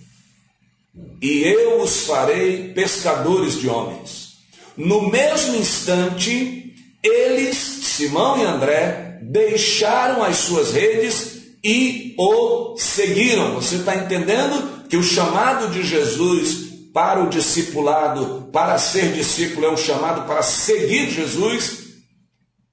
e 1.21 1.43
eu 1.43 1.81
os 1.81 2.05
farei 2.05 2.69
pescadores 2.73 3.59
de 3.59 3.69
homens. 3.69 4.31
No 4.75 5.09
mesmo 5.11 5.55
instante, 5.57 6.73
eles, 7.03 7.55
Simão 7.57 8.39
e 8.39 8.43
André, 8.43 9.19
deixaram 9.21 10.23
as 10.23 10.37
suas 10.37 10.71
redes 10.71 11.41
e 11.63 12.15
o 12.17 12.75
seguiram. 12.77 13.53
Você 13.55 13.75
está 13.75 13.95
entendendo 13.95 14.80
que 14.91 14.97
o 14.97 15.03
chamado 15.03 15.69
de 15.69 15.83
Jesus 15.83 16.89
para 16.93 17.23
o 17.23 17.29
discipulado, 17.29 18.49
para 18.51 18.77
ser 18.77 19.13
discípulo, 19.13 19.67
é 19.67 19.71
um 19.71 19.77
chamado 19.77 20.27
para 20.27 20.43
seguir 20.43 21.09
Jesus? 21.09 21.77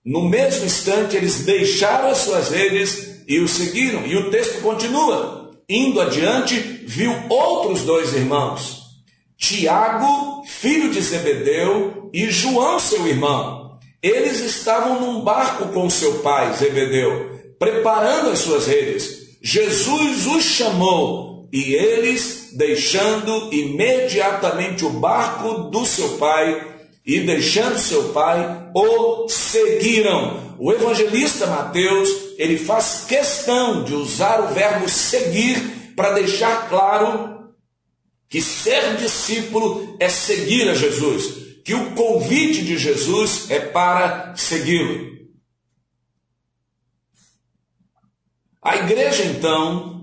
No 0.05 0.29
mesmo 0.29 0.67
instante, 0.67 1.15
eles 1.15 1.45
deixaram 1.45 2.09
as 2.09 2.19
suas 2.19 2.49
redes 2.49 3.23
e 3.29 3.39
o 3.39 3.47
seguiram. 3.47 4.05
E 4.05 4.17
o 4.17 4.33
texto 4.33 4.61
continua. 4.63 5.53
Indo 5.69 6.01
adiante, 6.01 6.59
viu 6.89 7.15
outros 7.29 7.83
dois 7.83 8.13
irmãos, 8.13 8.83
Tiago, 9.37 10.43
filho 10.45 10.91
de 10.91 11.01
Zebedeu, 11.01 12.11
e 12.13 12.29
João, 12.33 12.81
seu 12.81 13.07
irmão. 13.07 13.79
Eles 14.03 14.41
estavam 14.41 15.01
num 15.01 15.21
barco 15.21 15.69
com 15.69 15.89
seu 15.89 16.15
pai, 16.15 16.53
Zebedeu, 16.55 17.55
preparando 17.61 18.31
as 18.31 18.41
suas 18.41 18.67
redes. 18.67 19.39
Jesus 19.41 20.27
os 20.27 20.43
chamou 20.43 21.28
e 21.53 21.75
eles, 21.75 22.51
deixando 22.53 23.53
imediatamente 23.53 24.85
o 24.85 24.91
barco 24.91 25.71
do 25.71 25.85
seu 25.87 26.19
pai 26.19 26.77
e 27.05 27.21
deixando 27.21 27.79
seu 27.79 28.11
pai, 28.11 28.71
o 28.75 29.29
seguiram. 29.29 30.57
O 30.59 30.73
evangelista 30.73 31.47
Mateus, 31.47 32.09
ele 32.37 32.59
faz 32.59 33.07
questão 33.09 33.83
de 33.85 33.95
usar 33.95 34.41
o 34.41 34.55
verbo 34.55 34.89
seguir 34.89 35.95
para 35.97 36.13
deixar 36.13 36.69
claro 36.69 37.39
que 38.29 38.43
ser 38.43 38.97
discípulo 38.97 39.97
é 39.99 40.09
seguir 40.09 40.69
a 40.69 40.75
Jesus, 40.75 41.63
que 41.65 41.73
o 41.73 41.93
convite 41.93 42.63
de 42.63 42.77
Jesus 42.77 43.51
é 43.51 43.59
para 43.59 44.35
segui-lo. 44.37 45.17
A 48.61 48.77
igreja, 48.77 49.25
então, 49.25 49.98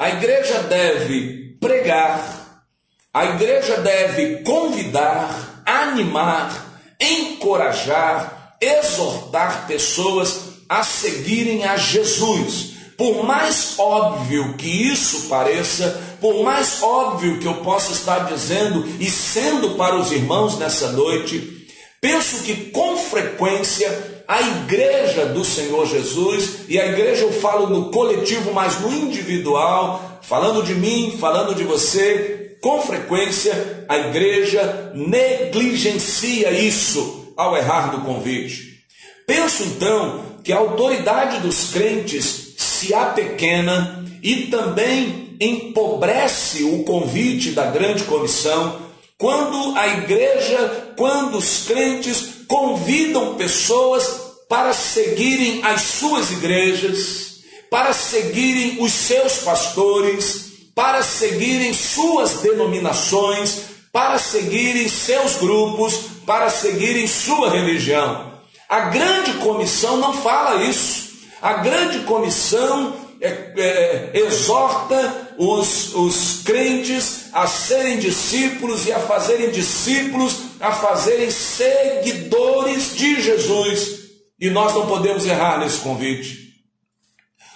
a 0.00 0.08
igreja 0.08 0.60
deve 0.60 1.58
pregar, 1.60 2.64
a 3.12 3.26
igreja 3.26 3.76
deve 3.82 4.36
convidar, 4.44 5.62
animar, 5.66 6.80
encorajar, 6.98 8.56
exortar 8.58 9.66
pessoas 9.66 10.40
a 10.66 10.82
seguirem 10.82 11.66
a 11.66 11.76
Jesus. 11.76 12.70
Por 12.96 13.24
mais 13.24 13.78
óbvio 13.78 14.54
que 14.54 14.70
isso 14.90 15.28
pareça, 15.28 16.16
por 16.18 16.42
mais 16.42 16.82
óbvio 16.82 17.38
que 17.38 17.46
eu 17.46 17.56
possa 17.56 17.92
estar 17.92 18.20
dizendo 18.20 18.86
e 18.98 19.10
sendo 19.10 19.76
para 19.76 19.96
os 19.96 20.10
irmãos 20.12 20.58
nessa 20.58 20.92
noite, 20.92 21.68
penso 22.00 22.42
que 22.42 22.70
com 22.70 22.96
frequência 22.96 24.19
a 24.30 24.40
igreja 24.42 25.26
do 25.26 25.44
Senhor 25.44 25.84
Jesus, 25.88 26.60
e 26.68 26.78
a 26.78 26.86
igreja 26.86 27.22
eu 27.22 27.32
falo 27.32 27.68
no 27.68 27.90
coletivo, 27.90 28.52
mas 28.52 28.78
no 28.78 28.88
individual, 28.92 30.20
falando 30.22 30.62
de 30.62 30.72
mim, 30.72 31.16
falando 31.18 31.52
de 31.52 31.64
você, 31.64 32.56
com 32.60 32.80
frequência 32.80 33.84
a 33.88 33.98
igreja 33.98 34.92
negligencia 34.94 36.52
isso 36.52 37.34
ao 37.36 37.56
errar 37.56 37.90
do 37.90 38.02
convite. 38.02 38.84
Penso 39.26 39.64
então 39.64 40.22
que 40.44 40.52
a 40.52 40.58
autoridade 40.58 41.40
dos 41.40 41.72
crentes 41.72 42.54
se 42.56 42.94
apequena 42.94 44.04
e 44.22 44.46
também 44.46 45.36
empobrece 45.40 46.62
o 46.62 46.84
convite 46.84 47.50
da 47.50 47.66
grande 47.66 48.04
comissão 48.04 48.76
quando 49.18 49.76
a 49.76 49.88
igreja, 49.88 50.92
quando 50.96 51.36
os 51.36 51.64
crentes 51.66 52.39
convidam 52.50 53.36
pessoas 53.36 54.10
para 54.48 54.72
seguirem 54.72 55.64
as 55.64 55.82
suas 55.82 56.32
igrejas, 56.32 57.42
para 57.70 57.92
seguirem 57.92 58.82
os 58.82 58.92
seus 58.92 59.34
pastores, 59.44 60.46
para 60.74 61.00
seguirem 61.00 61.72
suas 61.72 62.40
denominações, 62.40 63.66
para 63.92 64.18
seguirem 64.18 64.88
seus 64.88 65.36
grupos, 65.36 65.94
para 66.26 66.50
seguirem 66.50 67.06
sua 67.06 67.50
religião. 67.50 68.32
A 68.68 68.80
grande 68.80 69.34
comissão 69.34 69.98
não 69.98 70.12
fala 70.12 70.64
isso. 70.64 71.10
A 71.40 71.52
grande 71.52 72.00
comissão 72.00 72.96
é, 73.20 73.52
é, 73.56 74.10
exorta 74.14 75.34
os, 75.36 75.94
os 75.94 76.42
crentes 76.42 77.26
a 77.32 77.46
serem 77.46 77.98
discípulos 77.98 78.86
e 78.86 78.92
a 78.92 78.98
fazerem 78.98 79.50
discípulos, 79.50 80.36
a 80.58 80.72
fazerem 80.72 81.30
seguidores 81.30 82.96
de 82.96 83.20
Jesus. 83.20 84.00
E 84.40 84.48
nós 84.48 84.74
não 84.74 84.86
podemos 84.86 85.26
errar 85.26 85.60
nesse 85.60 85.78
convite. 85.80 86.50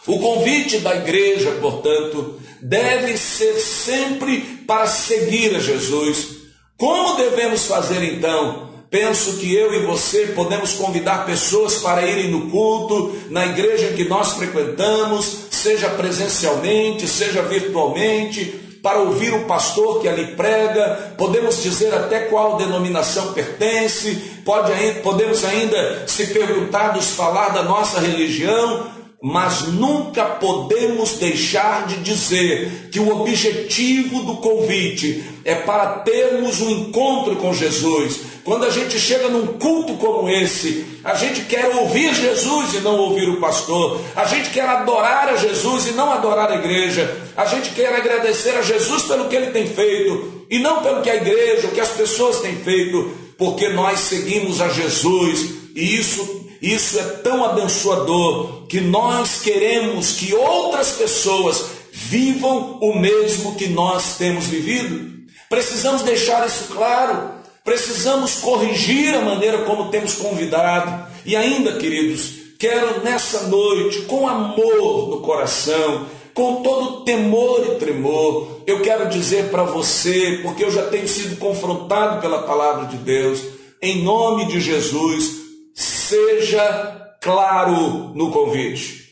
O 0.06 0.18
convite 0.18 0.80
da 0.80 0.94
igreja, 0.96 1.52
portanto, 1.52 2.38
deve 2.60 3.16
ser 3.16 3.58
sempre 3.58 4.40
para 4.66 4.86
seguir 4.86 5.56
a 5.56 5.60
Jesus. 5.60 6.42
Como 6.76 7.16
devemos 7.16 7.64
fazer 7.64 8.02
então? 8.02 8.73
Penso 8.94 9.38
que 9.38 9.52
eu 9.52 9.74
e 9.74 9.84
você 9.84 10.28
podemos 10.36 10.74
convidar 10.74 11.26
pessoas 11.26 11.78
para 11.78 12.06
irem 12.06 12.30
no 12.30 12.48
culto, 12.48 13.12
na 13.28 13.44
igreja 13.44 13.88
que 13.88 14.04
nós 14.04 14.34
frequentamos, 14.34 15.48
seja 15.50 15.88
presencialmente, 15.88 17.08
seja 17.08 17.42
virtualmente, 17.42 18.44
para 18.80 19.00
ouvir 19.00 19.34
o 19.34 19.46
pastor 19.46 20.00
que 20.00 20.06
ali 20.06 20.36
prega, 20.36 21.12
podemos 21.18 21.60
dizer 21.60 21.92
até 21.92 22.20
qual 22.26 22.56
denominação 22.56 23.32
pertence, 23.32 24.14
pode, 24.44 24.70
podemos 25.02 25.44
ainda, 25.44 26.04
se 26.06 26.28
perguntados, 26.28 27.16
falar 27.16 27.48
da 27.48 27.64
nossa 27.64 27.98
religião, 27.98 28.86
mas 29.20 29.62
nunca 29.62 30.24
podemos 30.24 31.14
deixar 31.14 31.88
de 31.88 31.96
dizer 31.96 32.90
que 32.92 33.00
o 33.00 33.10
objetivo 33.10 34.22
do 34.22 34.36
convite 34.36 35.33
é 35.44 35.54
para 35.54 35.98
termos 35.98 36.60
um 36.60 36.70
encontro 36.70 37.36
com 37.36 37.52
Jesus. 37.52 38.20
Quando 38.44 38.64
a 38.64 38.70
gente 38.70 38.98
chega 38.98 39.28
num 39.28 39.46
culto 39.58 39.94
como 39.94 40.28
esse, 40.28 40.84
a 41.04 41.14
gente 41.14 41.42
quer 41.42 41.66
ouvir 41.76 42.14
Jesus 42.14 42.74
e 42.74 42.80
não 42.80 42.96
ouvir 42.98 43.28
o 43.28 43.40
pastor, 43.40 44.00
a 44.16 44.24
gente 44.24 44.50
quer 44.50 44.68
adorar 44.68 45.28
a 45.28 45.36
Jesus 45.36 45.88
e 45.88 45.92
não 45.92 46.12
adorar 46.12 46.50
a 46.50 46.56
igreja, 46.56 47.14
a 47.36 47.44
gente 47.44 47.70
quer 47.70 47.94
agradecer 47.94 48.56
a 48.56 48.62
Jesus 48.62 49.02
pelo 49.02 49.28
que 49.28 49.36
ele 49.36 49.50
tem 49.50 49.66
feito 49.66 50.46
e 50.50 50.58
não 50.58 50.82
pelo 50.82 51.02
que 51.02 51.10
a 51.10 51.16
igreja, 51.16 51.68
o 51.68 51.72
que 51.72 51.80
as 51.80 51.90
pessoas 51.90 52.40
têm 52.40 52.56
feito, 52.56 53.12
porque 53.36 53.68
nós 53.68 54.00
seguimos 54.00 54.60
a 54.60 54.68
Jesus 54.68 55.50
e 55.74 55.96
isso 55.96 56.44
Isso 56.64 56.98
é 56.98 57.02
tão 57.22 57.44
abençoador 57.44 58.64
que 58.68 58.80
nós 58.80 59.42
queremos 59.42 60.14
que 60.14 60.32
outras 60.32 60.92
pessoas 60.92 61.62
vivam 61.92 62.78
o 62.80 62.98
mesmo 62.98 63.54
que 63.54 63.68
nós 63.68 64.16
temos 64.16 64.46
vivido. 64.46 65.13
Precisamos 65.54 66.02
deixar 66.02 66.44
isso 66.44 66.64
claro. 66.72 67.30
Precisamos 67.62 68.34
corrigir 68.40 69.14
a 69.14 69.20
maneira 69.20 69.58
como 69.58 69.88
temos 69.88 70.14
convidado. 70.14 71.06
E 71.24 71.36
ainda, 71.36 71.74
queridos, 71.74 72.56
quero 72.58 73.04
nessa 73.04 73.46
noite, 73.46 74.02
com 74.02 74.26
amor 74.26 75.10
no 75.10 75.20
coração, 75.20 76.06
com 76.34 76.60
todo 76.60 77.04
temor 77.04 77.64
e 77.68 77.76
tremor, 77.76 78.62
eu 78.66 78.82
quero 78.82 79.08
dizer 79.08 79.44
para 79.52 79.62
você, 79.62 80.40
porque 80.42 80.64
eu 80.64 80.72
já 80.72 80.86
tenho 80.88 81.06
sido 81.06 81.36
confrontado 81.36 82.20
pela 82.20 82.42
palavra 82.42 82.86
de 82.86 82.96
Deus, 82.96 83.40
em 83.80 84.02
nome 84.02 84.46
de 84.46 84.60
Jesus, 84.60 85.36
seja 85.72 87.16
claro 87.22 88.10
no 88.12 88.32
convite. 88.32 89.04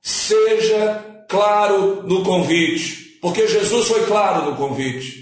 Seja 0.00 1.24
claro 1.28 2.04
no 2.06 2.22
convite, 2.22 3.18
porque 3.20 3.48
Jesus 3.48 3.88
foi 3.88 4.06
claro 4.06 4.48
no 4.48 4.56
convite. 4.56 5.21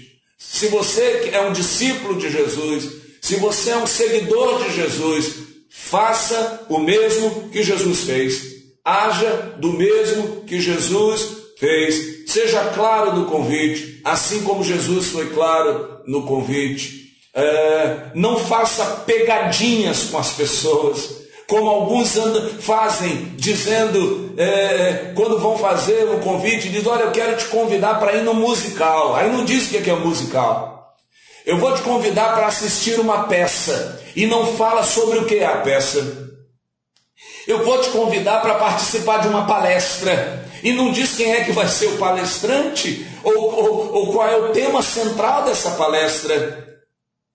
Se 0.61 0.67
você 0.67 1.31
é 1.33 1.41
um 1.41 1.53
discípulo 1.53 2.19
de 2.19 2.29
Jesus, 2.29 2.87
se 3.19 3.37
você 3.37 3.71
é 3.71 3.77
um 3.77 3.87
seguidor 3.87 4.63
de 4.63 4.75
Jesus, 4.75 5.33
faça 5.67 6.67
o 6.69 6.77
mesmo 6.77 7.49
que 7.49 7.63
Jesus 7.63 8.01
fez. 8.01 8.43
Haja 8.85 9.55
do 9.57 9.73
mesmo 9.73 10.43
que 10.43 10.61
Jesus 10.61 11.29
fez. 11.57 12.29
Seja 12.31 12.63
claro 12.75 13.15
no 13.15 13.25
convite, 13.25 14.01
assim 14.03 14.43
como 14.43 14.63
Jesus 14.63 15.07
foi 15.07 15.31
claro 15.31 16.01
no 16.05 16.27
convite. 16.27 17.09
É, 17.33 18.11
não 18.13 18.37
faça 18.37 18.85
pegadinhas 19.07 20.09
com 20.11 20.19
as 20.19 20.33
pessoas, 20.33 21.20
como 21.51 21.69
alguns 21.69 22.13
fazem, 22.61 23.33
dizendo, 23.35 24.33
é, 24.37 25.11
quando 25.13 25.37
vão 25.37 25.57
fazer 25.57 26.07
um 26.07 26.21
convite, 26.21 26.69
diz: 26.69 26.87
Olha, 26.87 27.01
eu 27.03 27.11
quero 27.11 27.35
te 27.35 27.43
convidar 27.47 27.99
para 27.99 28.13
ir 28.13 28.23
no 28.23 28.33
musical. 28.33 29.17
Aí 29.17 29.29
não 29.29 29.43
diz 29.43 29.65
o 29.65 29.69
que 29.69 29.89
é, 29.89 29.93
é 29.93 29.95
musical. 29.97 30.95
Eu 31.45 31.57
vou 31.57 31.75
te 31.75 31.81
convidar 31.81 32.33
para 32.35 32.47
assistir 32.47 33.01
uma 33.01 33.25
peça 33.25 34.01
e 34.15 34.25
não 34.25 34.55
fala 34.55 34.81
sobre 34.81 35.19
o 35.19 35.25
que 35.25 35.39
é 35.39 35.45
a 35.45 35.57
peça. 35.57 36.31
Eu 37.45 37.65
vou 37.65 37.81
te 37.81 37.89
convidar 37.89 38.41
para 38.41 38.55
participar 38.55 39.17
de 39.17 39.27
uma 39.27 39.45
palestra 39.45 40.45
e 40.63 40.71
não 40.71 40.89
diz 40.89 41.17
quem 41.17 41.33
é 41.33 41.43
que 41.43 41.51
vai 41.51 41.67
ser 41.67 41.87
o 41.87 41.97
palestrante 41.97 43.05
ou, 43.25 43.33
ou, 43.33 43.93
ou 43.93 44.13
qual 44.13 44.25
é 44.25 44.37
o 44.37 44.49
tema 44.53 44.81
central 44.81 45.43
dessa 45.43 45.71
palestra 45.71 46.70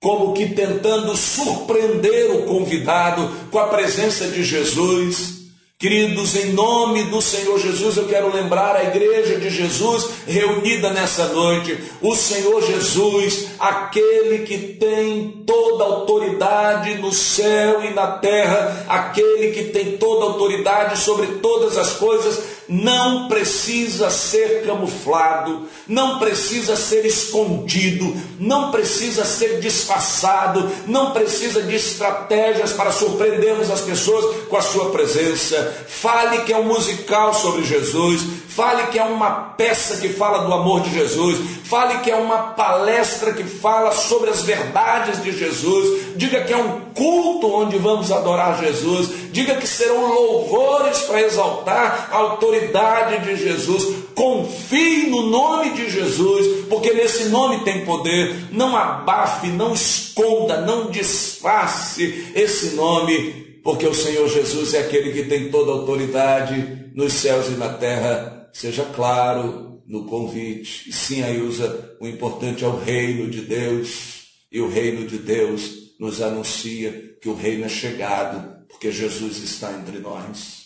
como 0.06 0.34
que 0.34 0.50
tentando 0.50 1.16
surpreender 1.16 2.30
o 2.30 2.42
convidado 2.44 3.28
com 3.50 3.58
a 3.58 3.66
presença 3.66 4.28
de 4.28 4.44
Jesus. 4.44 5.34
Queridos, 5.76 6.36
em 6.36 6.52
nome 6.52 7.02
do 7.06 7.20
Senhor 7.20 7.58
Jesus, 7.58 7.96
eu 7.96 8.06
quero 8.06 8.32
lembrar 8.32 8.76
a 8.76 8.84
igreja 8.84 9.34
de 9.34 9.50
Jesus 9.50 10.06
reunida 10.24 10.90
nessa 10.90 11.26
noite. 11.26 11.76
O 12.00 12.14
Senhor 12.14 12.62
Jesus, 12.62 13.48
aquele 13.58 14.44
que 14.46 14.56
tem 14.74 15.42
toda 15.44 15.82
autoridade 15.82 16.94
no 16.98 17.12
céu 17.12 17.84
e 17.84 17.92
na 17.92 18.06
terra, 18.06 18.86
aquele 18.88 19.50
que 19.50 19.64
tem 19.64 19.96
toda 19.96 20.26
autoridade 20.26 21.00
sobre 21.00 21.26
todas 21.42 21.76
as 21.76 21.94
coisas, 21.94 22.55
não 22.68 23.28
precisa 23.28 24.10
ser 24.10 24.64
camuflado, 24.66 25.68
não 25.86 26.18
precisa 26.18 26.76
ser 26.76 27.04
escondido, 27.04 28.14
não 28.40 28.70
precisa 28.70 29.24
ser 29.24 29.60
disfarçado, 29.60 30.68
não 30.86 31.12
precisa 31.12 31.62
de 31.62 31.76
estratégias 31.76 32.72
para 32.72 32.90
surpreendermos 32.90 33.70
as 33.70 33.82
pessoas 33.82 34.46
com 34.48 34.56
a 34.56 34.62
sua 34.62 34.90
presença. 34.90 35.86
Fale 35.86 36.38
que 36.42 36.52
é 36.52 36.56
um 36.56 36.64
musical 36.64 37.32
sobre 37.32 37.64
Jesus, 37.64 38.22
fale 38.48 38.88
que 38.88 38.98
é 38.98 39.04
uma 39.04 39.30
peça 39.30 39.98
que 39.98 40.08
fala 40.08 40.44
do 40.44 40.52
amor 40.52 40.80
de 40.80 40.92
Jesus, 40.92 41.38
fale 41.64 41.98
que 41.98 42.10
é 42.10 42.16
uma 42.16 42.38
palestra 42.54 43.32
que 43.32 43.44
fala 43.44 43.92
sobre 43.92 44.30
as 44.30 44.42
verdades 44.42 45.22
de 45.22 45.30
Jesus, 45.30 46.16
diga 46.16 46.42
que 46.42 46.52
é 46.52 46.56
um 46.56 46.80
culto 46.94 47.48
onde 47.52 47.78
vamos 47.78 48.10
adorar 48.10 48.58
Jesus, 48.58 49.08
diga 49.30 49.56
que 49.56 49.66
serão 49.66 50.12
louvores 50.12 51.00
para 51.00 51.22
exaltar 51.22 52.08
a 52.10 52.16
autoridade 52.16 52.55
de 52.60 53.36
Jesus. 53.36 54.06
Confie 54.14 55.08
no 55.08 55.26
nome 55.28 55.74
de 55.74 55.90
Jesus, 55.90 56.66
porque 56.68 56.92
nesse 56.92 57.28
nome 57.28 57.64
tem 57.64 57.84
poder. 57.84 58.48
Não 58.50 58.76
abafe, 58.76 59.48
não 59.48 59.74
esconda, 59.74 60.62
não 60.62 60.90
disfarce 60.90 62.32
esse 62.34 62.74
nome, 62.74 63.60
porque 63.62 63.86
o 63.86 63.94
Senhor 63.94 64.28
Jesus 64.28 64.74
é 64.74 64.80
aquele 64.80 65.12
que 65.12 65.28
tem 65.28 65.50
toda 65.50 65.70
a 65.70 65.74
autoridade 65.74 66.90
nos 66.94 67.12
céus 67.12 67.48
e 67.48 67.52
na 67.52 67.68
terra. 67.70 68.48
Seja 68.52 68.84
claro 68.84 69.82
no 69.86 70.04
convite. 70.06 70.88
E 70.88 70.92
sim, 70.92 71.22
usa 71.42 71.96
o 72.00 72.06
importante 72.06 72.64
é 72.64 72.66
o 72.66 72.76
reino 72.76 73.30
de 73.30 73.42
Deus. 73.42 74.16
E 74.50 74.60
o 74.60 74.68
reino 74.68 75.06
de 75.06 75.18
Deus 75.18 75.94
nos 75.98 76.22
anuncia 76.22 77.16
que 77.20 77.28
o 77.28 77.34
reino 77.34 77.64
é 77.64 77.68
chegado, 77.68 78.64
porque 78.68 78.90
Jesus 78.90 79.38
está 79.38 79.72
entre 79.72 79.98
nós. 79.98 80.65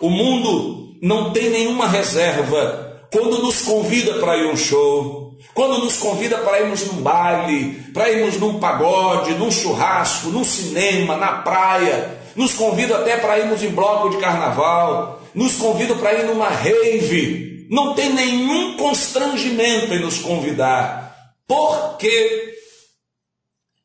O 0.00 0.08
mundo 0.08 0.96
não 1.02 1.32
tem 1.32 1.50
nenhuma 1.50 1.88
reserva 1.88 2.88
quando 3.12 3.42
nos 3.42 3.62
convida 3.62 4.14
para 4.14 4.36
ir 4.36 4.46
um 4.46 4.56
show, 4.56 5.36
quando 5.54 5.78
nos 5.78 5.96
convida 5.96 6.38
para 6.38 6.60
irmos 6.60 6.86
num 6.86 7.02
baile, 7.02 7.82
para 7.92 8.10
irmos 8.10 8.38
num 8.38 8.60
pagode, 8.60 9.34
num 9.34 9.50
churrasco, 9.50 10.28
num 10.28 10.44
cinema, 10.44 11.16
na 11.16 11.38
praia, 11.42 12.18
nos 12.36 12.54
convida 12.54 12.98
até 12.98 13.16
para 13.16 13.38
irmos 13.38 13.62
em 13.62 13.70
bloco 13.70 14.10
de 14.10 14.18
carnaval, 14.18 15.20
nos 15.34 15.54
convida 15.56 15.94
para 15.94 16.14
ir 16.14 16.26
numa 16.26 16.48
rave. 16.48 17.66
Não 17.70 17.94
tem 17.94 18.12
nenhum 18.12 18.76
constrangimento 18.76 19.92
em 19.92 20.00
nos 20.00 20.18
convidar, 20.18 21.14
porque 21.46 22.54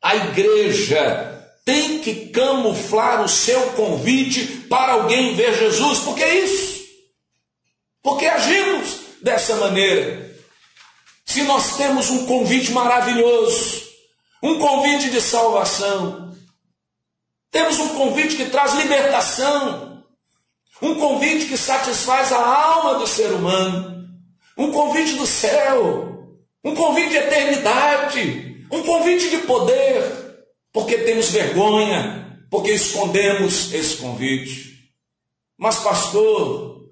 a 0.02 0.16
igreja 0.16 1.33
tem 1.66 2.00
que 2.00 2.28
camuflar 2.28 3.22
o 3.24 3.30
seu 3.30 3.72
convite 3.72 4.46
para 4.70 4.94
alguém 4.94 5.34
ver 5.36 5.58
Jesus. 5.58 6.00
Por 6.00 6.16
que 6.16 6.26
isso? 6.26 6.84
Porque 8.02 8.26
agimos 8.26 8.98
dessa 9.22 9.56
maneira. 9.56 10.36
Se 11.26 11.44
nós 11.44 11.78
temos 11.78 12.10
um 12.10 12.26
convite 12.26 12.72
maravilhoso, 12.72 13.82
um 14.42 14.60
convite 14.60 15.10
de 15.10 15.22
salvação, 15.22 16.36
temos 17.50 17.80
um 17.80 17.90
convite 17.90 18.36
que 18.36 18.50
traz 18.50 18.74
libertação, 18.74 20.04
um 20.82 20.96
convite 20.96 21.46
que 21.46 21.58
satisfaz 21.58 22.34
a 22.34 22.46
alma 22.46 22.96
do 22.96 23.08
ser 23.08 23.32
humano, 23.32 24.06
um 24.58 24.72
convite 24.72 25.14
do 25.14 25.26
céu, 25.26 26.28
um 26.64 26.76
convite 26.76 27.10
de 27.10 27.18
eternidade, 27.18 28.68
um 28.70 28.84
convite 28.84 29.30
de 29.30 29.38
poder, 29.40 30.23
porque 30.74 30.98
temos 30.98 31.30
vergonha, 31.30 32.44
porque 32.50 32.72
escondemos 32.72 33.72
esse 33.72 33.98
convite. 33.98 34.92
Mas, 35.56 35.80
pastor, 35.80 36.90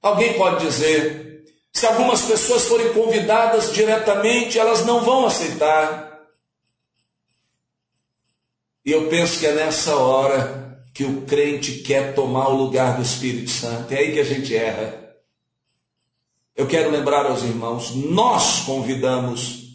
alguém 0.00 0.34
pode 0.34 0.64
dizer, 0.64 1.44
se 1.72 1.84
algumas 1.84 2.22
pessoas 2.22 2.64
forem 2.66 2.92
convidadas 2.94 3.72
diretamente, 3.72 4.58
elas 4.58 4.86
não 4.86 5.00
vão 5.00 5.26
aceitar. 5.26 6.22
E 8.84 8.92
eu 8.92 9.08
penso 9.08 9.40
que 9.40 9.46
é 9.46 9.52
nessa 9.52 9.96
hora 9.96 10.80
que 10.94 11.04
o 11.04 11.22
crente 11.22 11.80
quer 11.80 12.14
tomar 12.14 12.48
o 12.48 12.56
lugar 12.56 12.96
do 12.96 13.02
Espírito 13.02 13.50
Santo. 13.50 13.92
É 13.92 13.98
aí 13.98 14.12
que 14.12 14.20
a 14.20 14.24
gente 14.24 14.56
erra. 14.56 15.16
Eu 16.54 16.66
quero 16.68 16.90
lembrar 16.90 17.26
aos 17.26 17.42
irmãos: 17.42 17.94
nós 17.94 18.60
convidamos 18.60 19.65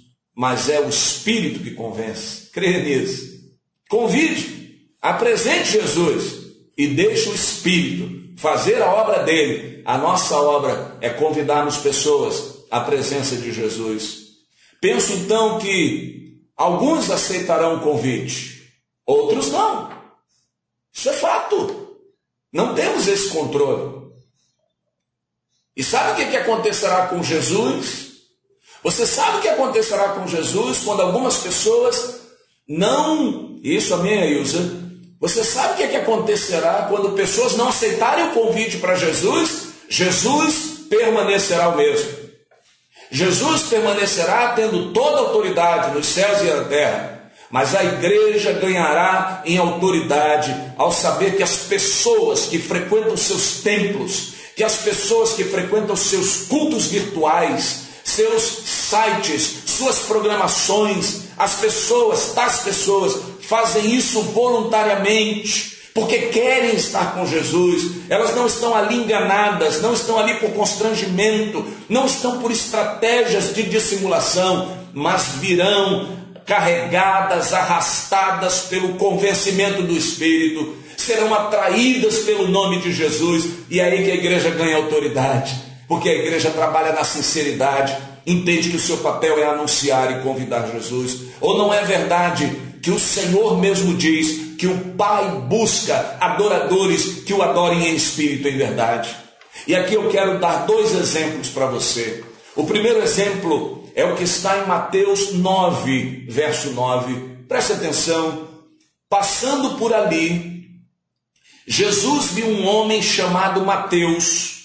mas 0.42 0.70
é 0.70 0.82
o 0.82 0.90
Espírito 0.90 1.60
que 1.60 1.70
convence. 1.70 2.50
Creia 2.52 2.84
nisso. 2.84 3.44
Convide, 3.88 4.88
apresente 5.00 5.74
Jesus 5.74 6.48
e 6.76 6.88
deixe 6.88 7.30
o 7.30 7.36
Espírito 7.36 8.42
fazer 8.42 8.82
a 8.82 8.92
obra 8.92 9.22
dele. 9.22 9.84
A 9.86 10.00
nossa 10.00 10.36
obra 10.36 10.98
é 11.00 11.12
convidarmos 11.12 11.78
pessoas 11.78 12.66
à 12.72 12.80
presença 12.80 13.36
de 13.36 13.52
Jesus. 13.52 14.30
Penso 14.82 15.14
então 15.14 15.60
que 15.60 16.40
alguns 16.58 17.12
aceitarão 17.12 17.76
o 17.76 17.82
convite, 17.82 18.74
outros 19.06 19.52
não. 19.52 19.92
Isso 20.92 21.08
é 21.08 21.14
fato. 21.14 22.00
Não 22.52 22.74
temos 22.74 23.08
esse 23.08 23.30
controle. 23.30 24.12
E 25.78 25.84
sabe 25.84 26.24
o 26.24 26.32
que 26.32 26.36
acontecerá 26.36 27.06
com 27.10 27.22
Jesus? 27.22 28.11
Você 28.84 29.06
sabe 29.06 29.38
o 29.38 29.41
que 29.41 29.50
acontecerá 29.50 30.10
com 30.10 30.28
Jesus 30.28 30.80
quando 30.84 31.02
algumas 31.02 31.38
pessoas 31.38 32.22
não. 32.67 33.60
Isso, 33.63 33.94
amém, 33.94 34.32
Ilza? 34.32 34.82
Você 35.20 35.44
sabe 35.44 35.74
o 35.74 35.78
que, 35.78 35.84
é 35.84 35.88
que 35.88 35.98
acontecerá 35.98 36.88
quando 36.89 37.12
pessoas 37.12 37.56
não 37.56 37.67
aceitarem 37.70 38.30
o 38.30 38.32
convite 38.32 38.78
para 38.78 38.96
Jesus? 38.96 39.67
Jesus 39.88 40.88
permanecerá 40.89 41.70
o 41.70 41.78
mesmo. 41.78 42.10
Jesus 43.12 43.63
permanecerá 43.63 44.54
tendo 44.56 44.91
toda 44.94 45.17
a 45.17 45.20
autoridade 45.20 45.94
nos 45.94 46.08
céus 46.08 46.41
e 46.41 46.46
na 46.46 46.63
terra. 46.63 47.32
Mas 47.52 47.76
a 47.76 47.84
igreja 47.84 48.54
ganhará 48.54 49.44
em 49.46 49.58
autoridade 49.58 50.56
ao 50.78 50.91
saber 50.91 51.36
que 51.36 51.44
as 51.44 51.58
pessoas 51.58 52.46
que 52.46 52.58
frequentam 52.58 53.17
seus 53.17 53.62
templos, 53.62 54.34
que 54.56 54.63
as 54.63 54.78
pessoas 54.78 55.34
que 55.34 55.44
frequentam 55.44 55.96
seus 55.96 56.48
cultos 56.48 56.86
virtuais, 56.86 57.91
seus 58.12 58.43
sites, 58.43 59.63
suas 59.65 60.00
programações, 60.00 61.21
as 61.38 61.56
pessoas, 61.56 62.34
tais 62.34 62.60
pessoas, 62.60 63.17
fazem 63.41 63.95
isso 63.95 64.21
voluntariamente, 64.21 65.78
porque 65.93 66.19
querem 66.28 66.76
estar 66.76 67.13
com 67.13 67.26
Jesus, 67.26 67.91
elas 68.10 68.36
não 68.36 68.47
estão 68.47 68.76
ali 68.76 68.95
enganadas, 68.95 69.82
não 69.82 69.93
estão 69.93 70.17
ali 70.19 70.36
por 70.36 70.52
constrangimento, 70.52 71.65
não 71.89 72.06
estão 72.06 72.39
por 72.39 72.52
estratégias 72.52 73.54
de 73.54 73.63
dissimulação, 73.63 74.78
mas 74.93 75.36
virão 75.39 76.19
carregadas, 76.45 77.54
arrastadas 77.54 78.62
pelo 78.69 78.95
convencimento 78.95 79.84
do 79.84 79.95
Espírito, 79.95 80.76
serão 80.97 81.34
atraídas 81.34 82.19
pelo 82.19 82.47
nome 82.47 82.80
de 82.82 82.93
Jesus, 82.93 83.45
e 83.69 83.80
é 83.80 83.86
aí 83.86 84.04
que 84.04 84.12
a 84.12 84.15
igreja 84.15 84.50
ganha 84.50 84.78
autoridade, 84.78 85.71
porque 85.92 86.08
a 86.08 86.16
igreja 86.16 86.50
trabalha 86.52 86.94
na 86.94 87.04
sinceridade, 87.04 87.98
entende 88.26 88.70
que 88.70 88.78
o 88.78 88.80
seu 88.80 89.00
papel 89.00 89.38
é 89.38 89.44
anunciar 89.44 90.10
e 90.10 90.24
convidar 90.24 90.72
Jesus, 90.72 91.24
ou 91.42 91.58
não 91.58 91.74
é 91.74 91.84
verdade 91.84 92.50
que 92.82 92.90
o 92.90 92.98
Senhor 92.98 93.60
mesmo 93.60 93.98
diz 93.98 94.56
que 94.58 94.68
o 94.68 94.96
Pai 94.96 95.30
busca 95.50 96.16
adoradores 96.22 97.24
que 97.26 97.34
o 97.34 97.42
adorem 97.42 97.90
em 97.90 97.94
espírito 97.94 98.48
e 98.48 98.52
em 98.52 98.58
verdade. 98.58 99.14
E 99.68 99.76
aqui 99.76 99.96
eu 99.96 100.08
quero 100.08 100.40
dar 100.40 100.66
dois 100.66 100.96
exemplos 100.96 101.50
para 101.50 101.66
você. 101.66 102.24
O 102.56 102.64
primeiro 102.64 103.02
exemplo 103.02 103.84
é 103.94 104.06
o 104.06 104.16
que 104.16 104.24
está 104.24 104.60
em 104.60 104.68
Mateus 104.68 105.34
9, 105.34 106.26
verso 106.30 106.70
9. 106.70 107.44
Preste 107.50 107.74
atenção. 107.74 108.48
Passando 109.10 109.78
por 109.78 109.94
ali, 109.94 110.70
Jesus 111.68 112.32
viu 112.32 112.48
um 112.48 112.66
homem 112.66 113.02
chamado 113.02 113.66
Mateus, 113.66 114.61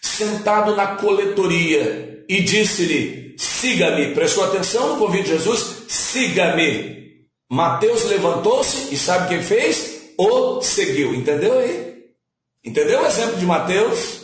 sentado 0.00 0.74
na 0.74 0.96
coletoria, 0.96 2.24
e 2.28 2.40
disse-lhe: 2.42 3.34
Siga-me. 3.36 4.14
Prestou 4.14 4.44
atenção 4.44 4.90
no 4.90 4.98
convite 4.98 5.24
de 5.24 5.30
Jesus? 5.30 5.84
Siga-me. 5.88 7.00
Mateus 7.50 8.04
levantou-se 8.04 8.94
e 8.94 8.98
sabe 8.98 9.26
o 9.34 9.38
que 9.38 9.44
fez? 9.44 10.12
O 10.16 10.60
seguiu. 10.62 11.14
Entendeu 11.14 11.58
aí? 11.58 11.94
Entendeu 12.64 13.02
o 13.02 13.06
exemplo 13.06 13.36
de 13.38 13.46
Mateus? 13.46 14.20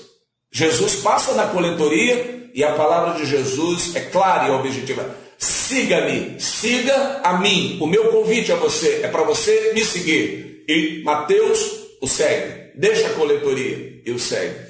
Jesus 0.52 0.96
passa 0.96 1.34
na 1.34 1.46
coletoria, 1.46 2.50
e 2.54 2.62
a 2.62 2.72
palavra 2.72 3.14
de 3.14 3.26
Jesus 3.26 3.96
é 3.96 4.00
clara 4.00 4.48
e 4.48 4.50
objetiva. 4.50 5.16
Siga-me, 5.38 6.40
siga 6.40 7.20
a 7.22 7.38
mim. 7.38 7.78
O 7.80 7.86
meu 7.86 8.10
convite 8.10 8.52
a 8.52 8.56
você 8.56 9.00
é 9.02 9.08
para 9.08 9.22
você 9.22 9.72
me 9.74 9.84
seguir. 9.84 10.64
E 10.68 11.02
Mateus 11.04 11.86
o 12.00 12.06
segue. 12.06 12.70
Deixa 12.78 13.08
a 13.08 13.14
coletoria 13.14 14.02
e 14.04 14.10
o 14.10 14.18
segue. 14.18 14.65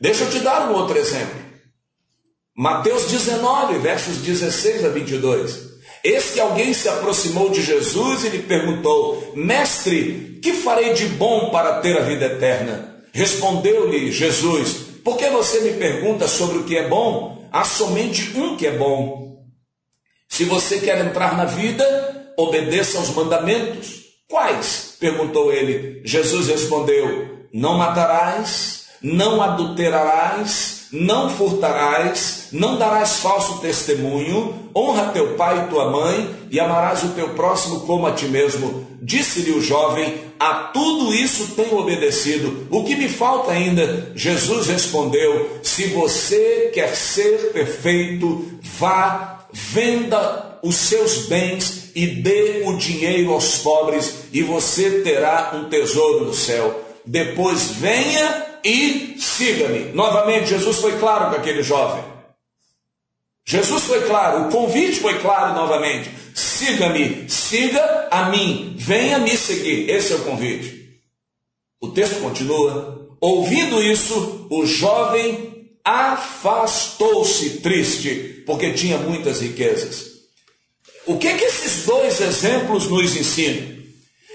Deixa 0.00 0.24
eu 0.24 0.30
te 0.30 0.40
dar 0.40 0.70
um 0.70 0.74
outro 0.74 0.96
exemplo. 0.96 1.38
Mateus 2.56 3.06
19, 3.10 3.78
versos 3.78 4.18
16 4.18 4.84
a 4.84 4.88
22. 4.88 5.68
Eis 6.04 6.30
que 6.30 6.40
alguém 6.40 6.72
se 6.72 6.88
aproximou 6.88 7.50
de 7.50 7.62
Jesus 7.62 8.24
e 8.24 8.28
lhe 8.28 8.42
perguntou: 8.42 9.32
Mestre, 9.34 10.38
que 10.42 10.52
farei 10.52 10.92
de 10.94 11.06
bom 11.06 11.50
para 11.50 11.80
ter 11.80 11.96
a 11.96 12.02
vida 12.02 12.26
eterna? 12.26 13.02
Respondeu-lhe 13.12 14.12
Jesus: 14.12 14.88
por 15.08 15.16
que 15.16 15.30
você 15.30 15.60
me 15.60 15.72
pergunta 15.78 16.28
sobre 16.28 16.58
o 16.58 16.64
que 16.64 16.76
é 16.76 16.86
bom? 16.86 17.48
Há 17.50 17.64
somente 17.64 18.36
um 18.36 18.58
que 18.58 18.66
é 18.66 18.72
bom. 18.72 19.38
Se 20.28 20.44
você 20.44 20.80
quer 20.80 21.02
entrar 21.02 21.34
na 21.34 21.46
vida, 21.46 22.34
obedeça 22.36 22.98
aos 22.98 23.08
mandamentos. 23.14 24.02
Quais? 24.28 24.96
perguntou 25.00 25.50
ele. 25.50 26.02
Jesus 26.04 26.48
respondeu: 26.48 27.48
Não 27.54 27.78
matarás, 27.78 28.77
não 29.02 29.42
adulterarás, 29.42 30.86
não 30.90 31.28
furtarás, 31.28 32.48
não 32.52 32.78
darás 32.78 33.18
falso 33.18 33.58
testemunho, 33.60 34.70
honra 34.74 35.12
teu 35.12 35.34
pai 35.34 35.64
e 35.64 35.70
tua 35.70 35.90
mãe 35.90 36.34
e 36.50 36.58
amarás 36.58 37.02
o 37.04 37.10
teu 37.10 37.30
próximo 37.30 37.80
como 37.80 38.06
a 38.06 38.12
ti 38.12 38.26
mesmo. 38.26 38.86
Disse-lhe 39.02 39.52
o 39.52 39.60
jovem: 39.60 40.14
A 40.38 40.54
tudo 40.72 41.14
isso 41.14 41.54
tenho 41.54 41.78
obedecido. 41.78 42.66
O 42.70 42.84
que 42.84 42.96
me 42.96 43.08
falta 43.08 43.52
ainda? 43.52 44.12
Jesus 44.14 44.66
respondeu: 44.66 45.60
Se 45.62 45.88
você 45.88 46.70
quer 46.72 46.94
ser 46.94 47.52
perfeito, 47.52 48.46
vá, 48.62 49.46
venda 49.52 50.58
os 50.62 50.74
seus 50.74 51.26
bens 51.26 51.90
e 51.94 52.06
dê 52.06 52.62
o 52.64 52.76
dinheiro 52.76 53.32
aos 53.32 53.58
pobres, 53.58 54.24
e 54.32 54.42
você 54.42 55.02
terá 55.02 55.52
um 55.54 55.68
tesouro 55.68 56.24
no 56.24 56.34
céu. 56.34 56.84
Depois 57.04 57.70
venha 57.72 58.47
e 58.64 59.16
siga-me. 59.18 59.92
Novamente, 59.92 60.50
Jesus 60.50 60.78
foi 60.78 60.98
claro 60.98 61.30
com 61.30 61.36
aquele 61.36 61.62
jovem. 61.62 62.04
Jesus 63.46 63.84
foi 63.84 64.06
claro, 64.06 64.46
o 64.46 64.50
convite 64.50 65.00
foi 65.00 65.18
claro 65.20 65.54
novamente. 65.54 66.10
Siga-me, 66.34 67.28
siga 67.30 68.08
a 68.10 68.28
mim, 68.28 68.74
venha 68.76 69.18
me 69.18 69.36
seguir. 69.36 69.88
Esse 69.88 70.12
é 70.12 70.16
o 70.16 70.24
convite. 70.24 71.00
O 71.80 71.88
texto 71.88 72.20
continua. 72.20 73.16
Ouvindo 73.20 73.82
isso, 73.82 74.46
o 74.50 74.66
jovem 74.66 75.70
afastou-se 75.84 77.60
triste, 77.60 78.42
porque 78.46 78.72
tinha 78.72 78.98
muitas 78.98 79.40
riquezas. 79.40 80.18
O 81.06 81.16
que, 81.16 81.32
que 81.34 81.44
esses 81.44 81.86
dois 81.86 82.20
exemplos 82.20 82.86
nos 82.88 83.16
ensinam? 83.16 83.78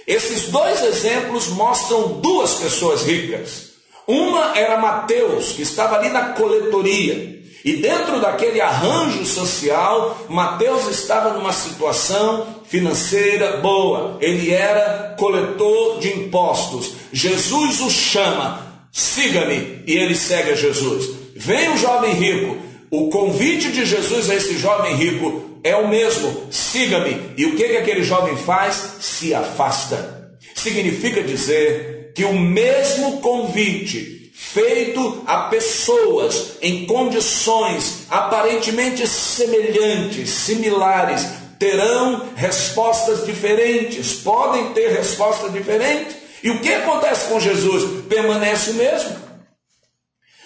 Esses 0.08 0.50
dois 0.50 0.82
exemplos 0.82 1.50
mostram 1.50 2.20
duas 2.20 2.56
pessoas 2.56 3.04
ricas. 3.04 3.73
Uma 4.08 4.58
era 4.58 4.78
Mateus, 4.78 5.54
que 5.54 5.62
estava 5.62 5.98
ali 5.98 6.10
na 6.10 6.30
coletoria. 6.30 7.42
E 7.64 7.78
dentro 7.78 8.20
daquele 8.20 8.60
arranjo 8.60 9.26
social, 9.26 10.26
Mateus 10.28 10.88
estava 10.90 11.32
numa 11.34 11.54
situação 11.54 12.46
financeira 12.66 13.58
boa. 13.58 14.18
Ele 14.20 14.52
era 14.52 15.16
coletor 15.18 16.00
de 16.00 16.10
impostos. 16.10 16.92
Jesus 17.14 17.80
o 17.80 17.90
chama, 17.90 18.86
siga-me, 18.92 19.82
e 19.88 19.96
ele 19.96 20.14
segue 20.14 20.52
a 20.52 20.56
Jesus. 20.56 21.10
Vem 21.36 21.72
o 21.72 21.78
jovem 21.78 22.14
rico. 22.14 22.58
O 22.92 23.10
convite 23.10 23.72
de 23.72 23.86
Jesus 23.86 24.30
a 24.30 24.36
esse 24.36 24.58
jovem 24.58 24.96
rico 24.96 25.60
é 25.64 25.76
o 25.76 25.88
mesmo: 25.88 26.48
siga-me. 26.52 27.18
E 27.38 27.46
o 27.46 27.56
que, 27.56 27.70
que 27.70 27.78
aquele 27.78 28.04
jovem 28.04 28.36
faz? 28.36 28.98
Se 29.00 29.34
afasta. 29.34 30.36
Significa 30.54 31.24
dizer 31.24 31.93
que 32.14 32.24
o 32.24 32.34
mesmo 32.34 33.20
convite 33.22 34.32
feito 34.34 35.24
a 35.26 35.44
pessoas 35.44 36.58
em 36.62 36.86
condições 36.86 38.06
aparentemente 38.10 39.08
semelhantes, 39.08 40.30
similares, 40.30 41.26
terão 41.58 42.30
respostas 42.36 43.26
diferentes, 43.26 44.16
podem 44.16 44.74
ter 44.74 44.90
respostas 44.90 45.52
diferentes. 45.54 46.16
E 46.44 46.50
o 46.50 46.60
que 46.60 46.74
acontece 46.74 47.30
com 47.30 47.40
Jesus? 47.40 48.04
Permanece 48.10 48.72
o 48.72 48.74
mesmo. 48.74 49.16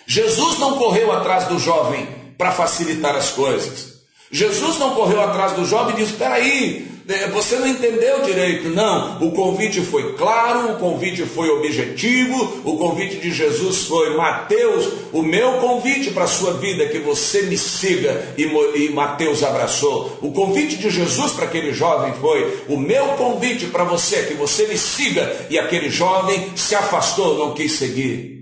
Jesus 0.05 0.59
não 0.59 0.77
correu 0.77 1.11
atrás 1.11 1.45
do 1.45 1.59
jovem 1.59 2.07
para 2.37 2.51
facilitar 2.51 3.15
as 3.15 3.31
coisas. 3.31 3.97
Jesus 4.31 4.77
não 4.77 4.93
correu 4.93 5.21
atrás 5.21 5.53
do 5.53 5.65
jovem 5.65 5.95
e 5.95 5.97
disse: 5.97 6.11
Espera 6.11 6.35
aí, 6.35 6.87
é, 6.87 6.96
você 7.31 7.57
não 7.57 7.67
entendeu 7.67 8.21
direito. 8.21 8.67
Não, 8.69 9.17
o 9.25 9.31
convite 9.31 9.79
foi 9.79 10.13
claro, 10.13 10.73
o 10.73 10.75
convite 10.75 11.23
foi 11.23 11.49
objetivo, 11.49 12.61
o 12.65 12.77
convite 12.77 13.17
de 13.17 13.31
Jesus 13.31 13.85
foi: 13.85 14.15
Mateus, 14.17 14.85
o 15.13 15.21
meu 15.21 15.53
convite 15.53 16.11
para 16.11 16.25
a 16.25 16.27
sua 16.27 16.53
vida 16.53 16.83
é 16.83 16.89
que 16.89 16.99
você 16.99 17.43
me 17.43 17.57
siga. 17.57 18.35
E, 18.37 18.43
e 18.43 18.89
Mateus 18.89 19.41
abraçou. 19.41 20.19
O 20.21 20.33
convite 20.33 20.75
de 20.75 20.89
Jesus 20.89 21.31
para 21.31 21.45
aquele 21.45 21.71
jovem 21.71 22.13
foi: 22.19 22.63
O 22.67 22.77
meu 22.77 23.05
convite 23.09 23.67
para 23.67 23.85
você 23.85 24.17
é 24.17 24.23
que 24.23 24.33
você 24.33 24.67
me 24.67 24.77
siga. 24.77 25.47
E 25.49 25.57
aquele 25.57 25.89
jovem 25.89 26.51
se 26.57 26.75
afastou, 26.75 27.37
não 27.37 27.53
quis 27.53 27.71
seguir. 27.71 28.37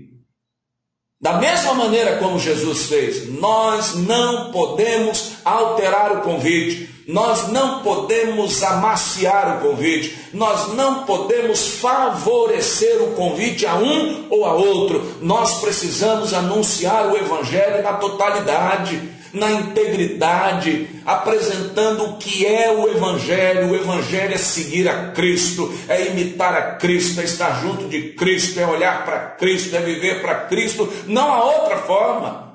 Da 1.20 1.34
mesma 1.34 1.72
maneira 1.72 2.16
como 2.16 2.38
Jesus 2.38 2.86
fez, 2.86 3.28
nós 3.32 3.94
não 3.94 4.50
podemos 4.50 5.32
alterar 5.44 6.12
o 6.18 6.20
convite, 6.20 6.95
nós 7.06 7.48
não 7.48 7.80
podemos 7.80 8.62
amaciar 8.62 9.58
o 9.58 9.68
convite, 9.68 10.18
nós 10.32 10.74
não 10.74 11.04
podemos 11.04 11.68
favorecer 11.76 13.02
o 13.02 13.12
convite 13.12 13.64
a 13.64 13.76
um 13.76 14.26
ou 14.28 14.44
a 14.44 14.54
outro, 14.54 15.16
nós 15.20 15.60
precisamos 15.60 16.34
anunciar 16.34 17.06
o 17.06 17.16
Evangelho 17.16 17.82
na 17.82 17.92
totalidade 17.94 19.16
na 19.36 19.52
integridade, 19.52 20.88
apresentando 21.04 22.04
o 22.04 22.16
que 22.16 22.46
é 22.46 22.70
o 22.70 22.88
Evangelho. 22.88 23.70
O 23.70 23.76
Evangelho 23.76 24.34
é 24.34 24.38
seguir 24.38 24.88
a 24.88 25.08
Cristo, 25.10 25.72
é 25.88 26.06
imitar 26.06 26.54
a 26.54 26.62
Cristo, 26.76 27.20
é 27.20 27.24
estar 27.24 27.60
junto 27.60 27.86
de 27.86 28.14
Cristo, 28.14 28.58
é 28.58 28.66
olhar 28.66 29.04
para 29.04 29.18
Cristo, 29.18 29.76
é 29.76 29.80
viver 29.80 30.22
para 30.22 30.46
Cristo. 30.46 30.90
Não 31.06 31.32
há 31.32 31.44
outra 31.44 31.76
forma. 31.78 32.45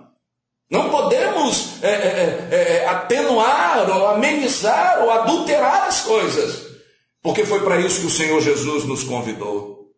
Não 0.71 0.89
podemos 0.89 1.83
é, 1.83 1.89
é, 1.89 2.47
é, 2.49 2.55
é, 2.55 2.87
atenuar 2.87 3.89
ou 3.89 4.07
amenizar 4.07 5.03
ou 5.03 5.11
adulterar 5.11 5.83
as 5.83 5.99
coisas. 5.99 6.79
Porque 7.21 7.43
foi 7.43 7.61
para 7.61 7.81
isso 7.81 7.99
que 7.99 8.07
o 8.07 8.09
Senhor 8.09 8.41
Jesus 8.41 8.85
nos 8.85 9.03
convidou. 9.03 9.93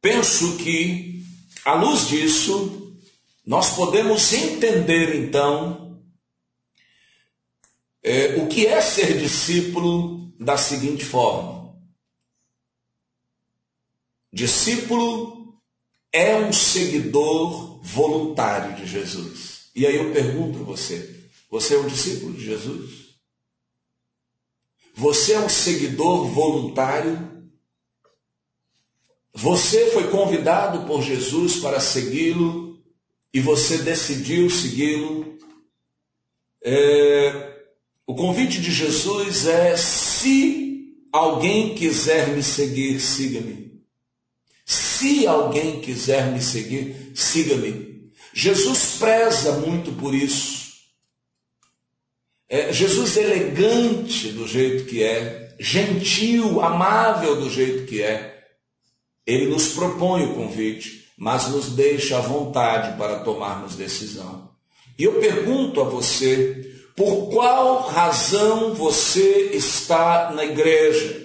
Penso 0.00 0.56
que, 0.56 1.22
à 1.62 1.74
luz 1.74 2.08
disso, 2.08 2.96
nós 3.44 3.74
podemos 3.76 4.32
entender 4.32 5.14
então 5.16 6.00
é, 8.02 8.36
o 8.36 8.48
que 8.48 8.66
é 8.66 8.80
ser 8.80 9.18
discípulo 9.18 10.32
da 10.40 10.56
seguinte 10.56 11.04
forma: 11.04 11.78
discípulo 14.32 15.39
é 16.12 16.36
um 16.36 16.52
seguidor 16.52 17.80
voluntário 17.82 18.76
de 18.76 18.86
Jesus. 18.86 19.70
E 19.74 19.86
aí 19.86 19.96
eu 19.96 20.12
pergunto 20.12 20.60
a 20.60 20.64
você: 20.64 21.28
você 21.50 21.74
é 21.74 21.78
um 21.78 21.86
discípulo 21.86 22.32
de 22.32 22.44
Jesus? 22.44 23.10
Você 24.94 25.32
é 25.32 25.40
um 25.40 25.48
seguidor 25.48 26.26
voluntário? 26.26 27.30
Você 29.32 29.90
foi 29.92 30.08
convidado 30.08 30.86
por 30.86 31.02
Jesus 31.02 31.56
para 31.56 31.80
segui-lo 31.80 32.82
e 33.32 33.40
você 33.40 33.78
decidiu 33.78 34.50
segui-lo. 34.50 35.38
É, 36.62 37.64
o 38.06 38.14
convite 38.14 38.60
de 38.60 38.72
Jesus 38.72 39.46
é: 39.46 39.76
se 39.76 41.06
alguém 41.12 41.74
quiser 41.74 42.28
me 42.28 42.42
seguir, 42.42 43.00
siga-me. 43.00 43.69
Se 44.70 45.26
alguém 45.26 45.80
quiser 45.80 46.30
me 46.30 46.40
seguir, 46.40 47.10
siga-me. 47.12 48.08
Jesus 48.32 48.98
preza 49.00 49.54
muito 49.54 49.90
por 49.90 50.14
isso. 50.14 50.74
É, 52.48 52.72
Jesus 52.72 53.16
elegante 53.16 54.28
do 54.28 54.46
jeito 54.46 54.84
que 54.84 55.02
é, 55.02 55.56
gentil, 55.58 56.60
amável 56.60 57.40
do 57.40 57.50
jeito 57.50 57.84
que 57.86 58.00
é, 58.00 58.44
ele 59.26 59.48
nos 59.48 59.72
propõe 59.72 60.26
o 60.26 60.34
convite, 60.34 61.10
mas 61.18 61.48
nos 61.48 61.70
deixa 61.70 62.18
à 62.18 62.20
vontade 62.20 62.96
para 62.96 63.24
tomarmos 63.24 63.74
decisão. 63.74 64.52
E 64.96 65.02
eu 65.02 65.14
pergunto 65.14 65.80
a 65.80 65.84
você, 65.84 66.76
por 66.94 67.28
qual 67.28 67.88
razão 67.88 68.72
você 68.72 69.50
está 69.52 70.30
na 70.30 70.44
igreja? 70.44 71.19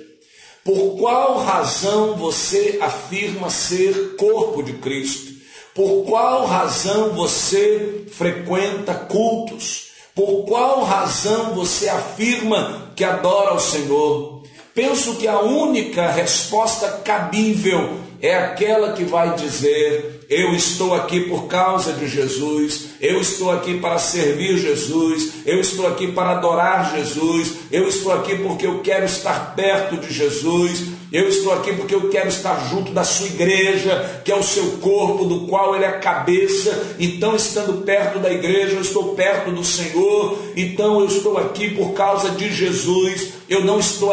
Por 0.66 0.98
qual 0.98 1.38
razão 1.44 2.16
você 2.16 2.80
afirma 2.82 3.52
ser 3.52 4.16
corpo 4.16 4.64
de 4.64 4.74
Cristo? 4.74 5.32
Por 5.76 6.06
qual 6.06 6.48
razão 6.48 7.12
você 7.12 8.06
frequenta 8.12 8.96
cultos? 8.96 9.90
Por 10.16 10.44
qual 10.46 10.84
razão 10.84 11.54
você 11.54 11.88
afirma 11.88 12.92
que 12.96 13.04
adora 13.04 13.54
o 13.54 13.60
Senhor? 13.60 14.42
Penso 14.74 15.18
que 15.18 15.28
a 15.28 15.40
única 15.40 16.10
resposta 16.10 16.90
cabível 17.04 18.00
é 18.20 18.36
aquela 18.36 18.94
que 18.94 19.04
vai 19.04 19.36
dizer: 19.36 20.15
Eu 20.30 20.56
estou 20.56 20.96
aqui 20.96 21.22
por 21.22 21.46
causa 21.46 21.94
de 21.94 22.08
Jesus, 22.08 22.88
eu 23.00 23.22
estou 23.22 23.52
aqui 23.52 23.80
para 23.80 24.00
servir 24.00 24.58
Jesus, 24.58 25.46
eu 25.46 25.60
estou 25.60 25.88
aqui 25.88 26.12
para 26.12 26.32
adorar 26.32 26.96
Jesus, 26.96 27.54
eu 27.72 27.88
estou 27.88 28.12
aqui 28.12 28.36
porque 28.36 28.66
eu 28.66 28.80
quero 28.80 29.06
estar 29.06 29.56
perto 29.56 29.98
de 29.98 30.12
Jesus, 30.12 30.96
eu 31.12 31.30
estou 31.30 31.54
aqui 31.54 31.74
porque 31.74 31.94
eu 31.94 32.10
quero 32.10 32.28
estar 32.28 32.68
junto 32.70 32.92
da 32.92 33.04
sua 33.04 33.28
igreja, 33.28 34.22
que 34.26 34.32
é 34.32 34.36
o 34.36 34.44
seu 34.44 34.80
corpo, 34.82 35.26
do 35.26 35.48
qual 35.48 35.76
ele 35.76 35.86
é 35.86 35.90
a 35.90 36.00
cabeça. 36.00 36.96
Então, 37.00 37.36
estando 37.36 37.84
perto 37.84 38.20
da 38.20 38.32
igreja, 38.32 38.76
eu 38.76 38.82
estou 38.82 39.16
perto 39.16 39.52
do 39.52 39.64
Senhor. 39.64 40.38
Então, 40.58 41.00
eu 41.00 41.06
estou 41.06 41.38
aqui 41.38 41.70
por 41.70 41.94
causa 41.94 42.32
de 42.32 42.52
Jesus. 42.52 43.35
Eu 43.48 43.64
não 43.64 43.80
estou 43.80 44.12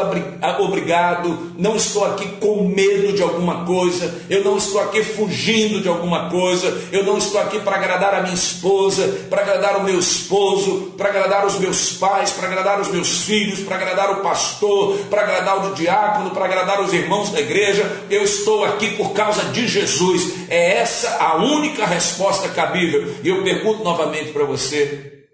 obrigado, 0.59 1.53
não 1.57 1.75
estou 1.75 2.05
aqui 2.05 2.27
com 2.41 2.69
medo 2.69 3.13
de 3.15 3.23
alguma 3.23 3.65
coisa, 3.65 4.23
eu 4.29 4.45
não 4.45 4.59
estou 4.59 4.81
aqui 4.81 5.03
fugindo 5.03 5.81
de 5.81 5.89
alguma 5.89 6.29
coisa, 6.29 6.89
eu 6.93 7.03
não 7.05 7.17
estou 7.17 7.41
aqui 7.41 7.59
para 7.61 7.77
agradar 7.77 8.15
a 8.15 8.23
minha 8.23 8.35
esposa, 8.35 9.27
para 9.31 9.43
agradar 9.43 9.79
o 9.79 9.85
meu 9.85 9.99
esposo, 9.99 10.93
para 10.97 11.09
agradar 11.09 11.47
os 11.47 11.59
meus 11.59 11.93
pais, 11.93 12.31
para 12.31 12.47
agradar 12.47 12.81
os 12.81 12.89
meus 12.89 13.23
filhos, 13.23 13.61
para 13.61 13.77
agradar 13.77 14.11
o 14.11 14.23
pastor, 14.23 14.99
para 15.09 15.23
agradar 15.23 15.67
o 15.67 15.75
diácono, 15.75 16.31
para 16.31 16.45
agradar 16.45 16.81
os 16.83 16.93
irmãos 16.93 17.31
da 17.31 17.41
igreja, 17.41 18.05
eu 18.11 18.23
estou 18.23 18.65
aqui 18.65 18.97
por 18.97 19.13
causa 19.13 19.45
de 19.47 19.67
Jesus. 19.67 20.51
É 20.51 20.79
essa 20.79 21.17
a 21.17 21.37
única 21.37 21.87
resposta 21.87 22.49
cabível. 22.51 23.15
E 23.23 23.29
eu 23.29 23.43
pergunto 23.43 23.83
novamente 23.83 24.33
para 24.33 24.45
você: 24.45 25.25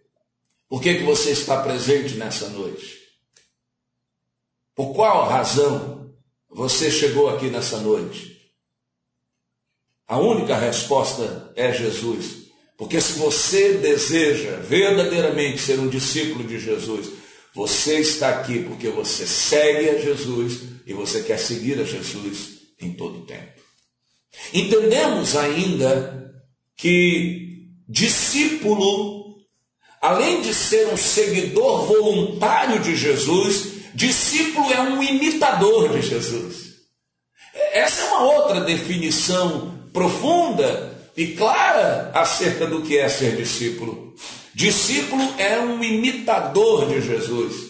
por 0.69 0.81
que, 0.81 0.95
que 0.95 1.03
você 1.03 1.31
está 1.31 1.57
presente 1.57 2.15
nessa 2.15 2.49
noite? 2.49 2.98
Por 4.79 4.95
qual 4.95 5.29
razão 5.29 6.15
você 6.49 6.89
chegou 6.89 7.29
aqui 7.29 7.47
nessa 7.47 7.79
noite? 7.79 8.53
A 10.07 10.21
única 10.21 10.57
resposta 10.57 11.53
é 11.57 11.73
Jesus. 11.73 12.45
Porque 12.77 13.01
se 13.01 13.19
você 13.19 13.73
deseja 13.79 14.53
verdadeiramente 14.59 15.59
ser 15.59 15.81
um 15.81 15.89
discípulo 15.89 16.45
de 16.45 16.61
Jesus, 16.61 17.11
você 17.53 17.99
está 17.99 18.29
aqui 18.29 18.63
porque 18.63 18.89
você 18.89 19.27
segue 19.27 19.91
a 19.91 19.99
Jesus 19.99 20.61
e 20.87 20.93
você 20.93 21.25
quer 21.25 21.41
seguir 21.41 21.81
a 21.81 21.85
Jesus 21.85 22.59
em 22.81 22.93
todo 22.93 23.19
o 23.19 23.27
tempo. 23.27 23.61
Entendemos 24.55 25.35
ainda 25.35 26.41
que 26.77 27.67
discípulo, 27.89 29.39
além 30.01 30.41
de 30.41 30.55
ser 30.55 30.87
um 30.87 30.97
seguidor 30.97 31.85
voluntário 31.85 32.79
de 32.79 32.95
Jesus, 32.95 33.78
discípulo 33.95 34.73
é 34.73 34.81
um 34.81 35.03
imitador 35.03 35.91
de 35.91 36.03
Jesus. 36.03 36.69
Essa 37.73 38.03
é 38.03 38.05
uma 38.07 38.23
outra 38.23 38.61
definição 38.61 39.79
profunda 39.93 40.97
e 41.17 41.29
clara 41.29 42.11
acerca 42.15 42.67
do 42.67 42.83
que 42.83 42.97
é 42.97 43.09
ser 43.09 43.37
discípulo. 43.37 44.15
Discípulo 44.55 45.23
é 45.39 45.59
um 45.59 45.83
imitador 45.83 46.87
de 46.89 47.01
Jesus. 47.01 47.69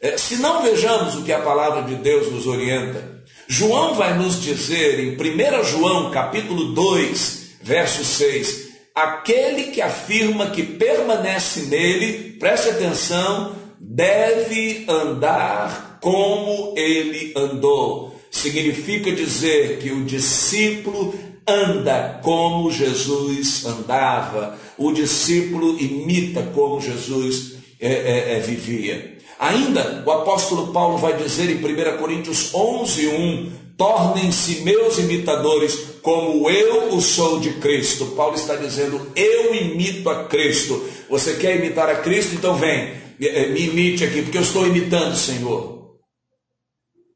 É, 0.00 0.16
se 0.16 0.36
não 0.36 0.62
vejamos 0.62 1.14
o 1.14 1.22
que 1.22 1.32
a 1.32 1.42
palavra 1.42 1.82
de 1.82 1.96
Deus 1.96 2.32
nos 2.32 2.46
orienta, 2.46 3.22
João 3.46 3.94
vai 3.94 4.16
nos 4.16 4.40
dizer 4.40 4.98
em 4.98 5.14
1 5.14 5.64
João 5.64 6.10
capítulo 6.10 6.72
2, 6.72 7.56
verso 7.60 8.02
6, 8.02 8.70
aquele 8.94 9.64
que 9.64 9.82
afirma 9.82 10.50
que 10.50 10.62
permanece 10.62 11.62
nele, 11.62 12.36
preste 12.38 12.70
atenção, 12.70 13.56
deve 13.80 14.84
andar 14.86 15.98
como 16.02 16.74
ele 16.76 17.32
andou. 17.34 18.14
Significa 18.30 19.10
dizer 19.10 19.78
que 19.78 19.90
o 19.90 20.04
discípulo 20.04 21.14
anda 21.46 22.20
como 22.22 22.70
Jesus 22.70 23.64
andava, 23.64 24.56
o 24.78 24.92
discípulo 24.92 25.80
imita 25.80 26.42
como 26.54 26.80
Jesus 26.80 27.54
é, 27.80 27.88
é, 27.88 28.36
é, 28.36 28.40
vivia. 28.40 29.18
Ainda 29.38 30.04
o 30.06 30.10
apóstolo 30.12 30.72
Paulo 30.72 30.98
vai 30.98 31.16
dizer 31.16 31.50
em 31.50 31.56
1 31.56 31.96
Coríntios 31.96 32.54
11, 32.54 33.08
1: 33.08 33.52
tornem-se 33.76 34.60
meus 34.60 34.98
imitadores, 34.98 35.78
como 36.02 36.50
eu 36.50 36.94
o 36.94 37.00
sou 37.00 37.40
de 37.40 37.54
Cristo. 37.54 38.06
Paulo 38.08 38.36
está 38.36 38.54
dizendo: 38.54 39.10
eu 39.16 39.54
imito 39.54 40.08
a 40.10 40.24
Cristo. 40.24 40.84
Você 41.08 41.34
quer 41.34 41.56
imitar 41.56 41.88
a 41.88 41.96
Cristo? 41.96 42.34
Então 42.34 42.54
vem, 42.54 42.99
me 43.20 43.66
imite 43.66 44.04
aqui, 44.04 44.22
porque 44.22 44.38
eu 44.38 44.42
estou 44.42 44.66
imitando 44.66 45.12
o 45.12 45.16
Senhor. 45.16 45.98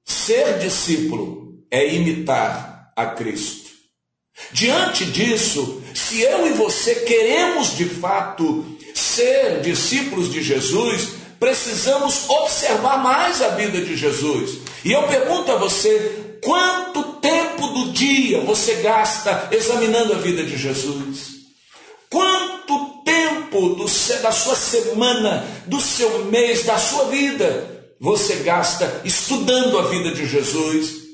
Ser 0.04 0.58
discípulo 0.58 1.64
é 1.70 1.94
imitar 1.94 2.92
a 2.94 3.06
Cristo. 3.06 3.70
Diante 4.52 5.06
disso, 5.06 5.82
se 5.94 6.20
eu 6.20 6.46
e 6.46 6.50
você 6.50 6.96
queremos 6.96 7.76
de 7.76 7.86
fato 7.86 8.64
ser 8.94 9.60
discípulos 9.62 10.30
de 10.30 10.42
Jesus, 10.42 11.10
precisamos 11.40 12.28
observar 12.28 13.02
mais 13.02 13.40
a 13.40 13.48
vida 13.50 13.80
de 13.80 13.96
Jesus. 13.96 14.58
E 14.84 14.92
eu 14.92 15.04
pergunto 15.04 15.52
a 15.52 15.56
você: 15.56 16.38
quanto 16.42 17.14
tempo 17.20 17.66
do 17.68 17.92
dia 17.92 18.40
você 18.40 18.74
gasta 18.76 19.48
examinando 19.52 20.12
a 20.12 20.18
vida 20.18 20.44
de 20.44 20.56
Jesus? 20.56 21.34
Quanto 22.10 22.53
tempo 23.54 23.74
do, 23.76 23.84
da 24.22 24.32
sua 24.32 24.56
semana, 24.56 25.46
do 25.66 25.80
seu 25.80 26.24
mês, 26.26 26.64
da 26.64 26.78
sua 26.78 27.04
vida 27.04 27.72
você 28.00 28.36
gasta 28.36 29.02
estudando 29.04 29.78
a 29.78 29.82
vida 29.82 30.10
de 30.10 30.26
Jesus, 30.26 31.04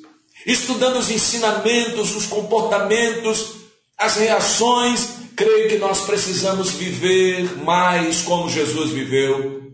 estudando 0.47 0.99
os 0.99 1.11
ensinamentos, 1.11 2.17
os 2.17 2.27
comportamentos, 2.27 3.53
as 3.97 4.17
reações? 4.17 5.21
Creio 5.37 5.69
que 5.69 5.79
nós 5.79 6.01
precisamos 6.01 6.71
viver 6.73 7.63
mais 7.63 8.23
como 8.23 8.51
Jesus 8.51 8.91
viveu. 8.91 9.73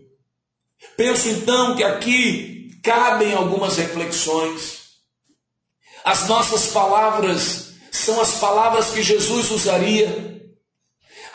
Penso 0.95 1.29
então 1.29 1.75
que 1.75 1.83
aqui 1.83 2.79
cabem 2.83 3.33
algumas 3.33 3.77
reflexões. 3.77 4.77
As 6.05 6.27
nossas 6.27 6.67
palavras 6.67 7.71
são 7.91 8.21
as 8.21 8.35
palavras 8.35 8.91
que 8.91 9.01
Jesus 9.01 9.49
usaria. 9.49 10.36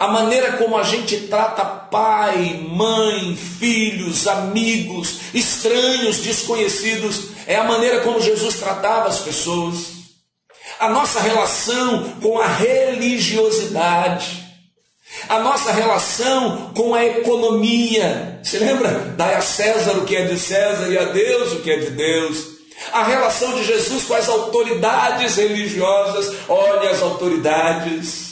A 0.02 0.08
maneira 0.08 0.54
como 0.54 0.76
a 0.76 0.82
gente 0.82 1.28
trata 1.28 1.64
pai, 1.64 2.60
mãe, 2.68 3.36
filhos, 3.36 4.26
amigos, 4.26 5.32
estranhos, 5.32 6.16
desconhecidos. 6.16 7.26
É 7.46 7.54
a 7.54 7.62
maneira 7.62 8.00
como 8.00 8.20
Jesus 8.20 8.56
tratava 8.56 9.06
as 9.06 9.20
pessoas. 9.20 9.76
A 10.80 10.88
nossa 10.88 11.20
relação 11.20 12.14
com 12.20 12.36
a 12.40 12.48
religiosidade. 12.48 14.42
A 15.28 15.38
nossa 15.38 15.70
relação 15.70 16.72
com 16.74 16.96
a 16.96 17.04
economia. 17.04 18.40
Você 18.42 18.58
lembra? 18.58 19.14
Dai 19.16 19.36
a 19.36 19.40
César 19.40 19.98
o 19.98 20.04
que 20.04 20.16
é 20.16 20.24
de 20.24 20.36
César 20.36 20.88
e 20.88 20.98
a 20.98 21.04
Deus 21.04 21.52
o 21.52 21.60
que 21.60 21.70
é 21.70 21.76
de 21.76 21.90
Deus. 21.90 22.38
A 22.92 23.04
relação 23.04 23.54
de 23.54 23.62
Jesus 23.62 24.02
com 24.02 24.14
as 24.14 24.28
autoridades 24.28 25.36
religiosas. 25.36 26.34
Olha 26.48 26.90
as 26.90 27.00
autoridades. 27.00 28.31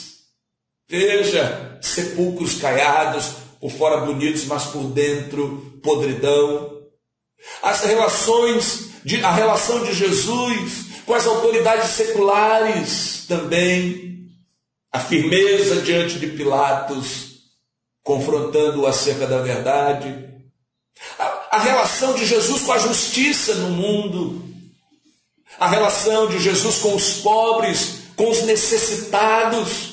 Veja, 0.91 1.79
sepulcros 1.81 2.55
caiados, 2.55 3.27
por 3.61 3.71
fora 3.71 4.05
bonitos, 4.05 4.43
mas 4.43 4.65
por 4.65 4.83
dentro 4.89 5.79
podridão. 5.81 6.81
As 7.63 7.85
relações, 7.85 8.89
de, 9.05 9.23
a 9.23 9.31
relação 9.31 9.85
de 9.85 9.93
Jesus 9.93 10.87
com 11.05 11.13
as 11.13 11.25
autoridades 11.25 11.91
seculares 11.91 13.23
também. 13.25 14.27
A 14.91 14.99
firmeza 14.99 15.81
diante 15.81 16.19
de 16.19 16.27
Pilatos, 16.27 17.37
confrontando-o 18.03 18.85
acerca 18.85 19.25
da 19.25 19.41
verdade. 19.41 20.29
A, 21.17 21.55
a 21.55 21.59
relação 21.59 22.15
de 22.15 22.25
Jesus 22.25 22.63
com 22.63 22.73
a 22.73 22.79
justiça 22.79 23.55
no 23.55 23.69
mundo. 23.69 24.43
A 25.57 25.69
relação 25.69 26.27
de 26.27 26.37
Jesus 26.37 26.79
com 26.79 26.93
os 26.93 27.13
pobres, 27.21 27.99
com 28.17 28.29
os 28.29 28.41
necessitados 28.41 29.90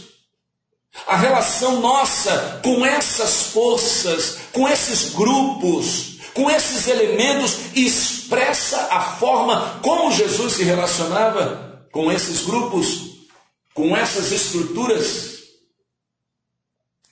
a 1.07 1.17
relação 1.17 1.81
nossa 1.81 2.61
com 2.63 2.85
essas 2.85 3.49
forças, 3.49 4.39
com 4.53 4.69
esses 4.69 5.15
grupos, 5.15 6.19
com 6.35 6.51
esses 6.51 6.87
elementos, 6.87 7.75
expressa 7.75 8.89
a 8.91 9.01
forma 9.01 9.81
como 9.83 10.13
Jesus 10.13 10.55
se 10.55 10.65
relacionava 10.65 11.89
com 11.91 12.13
esses 12.13 12.43
grupos, 12.43 13.27
com 13.75 13.97
essas 13.97 14.31
estruturas. 14.33 15.39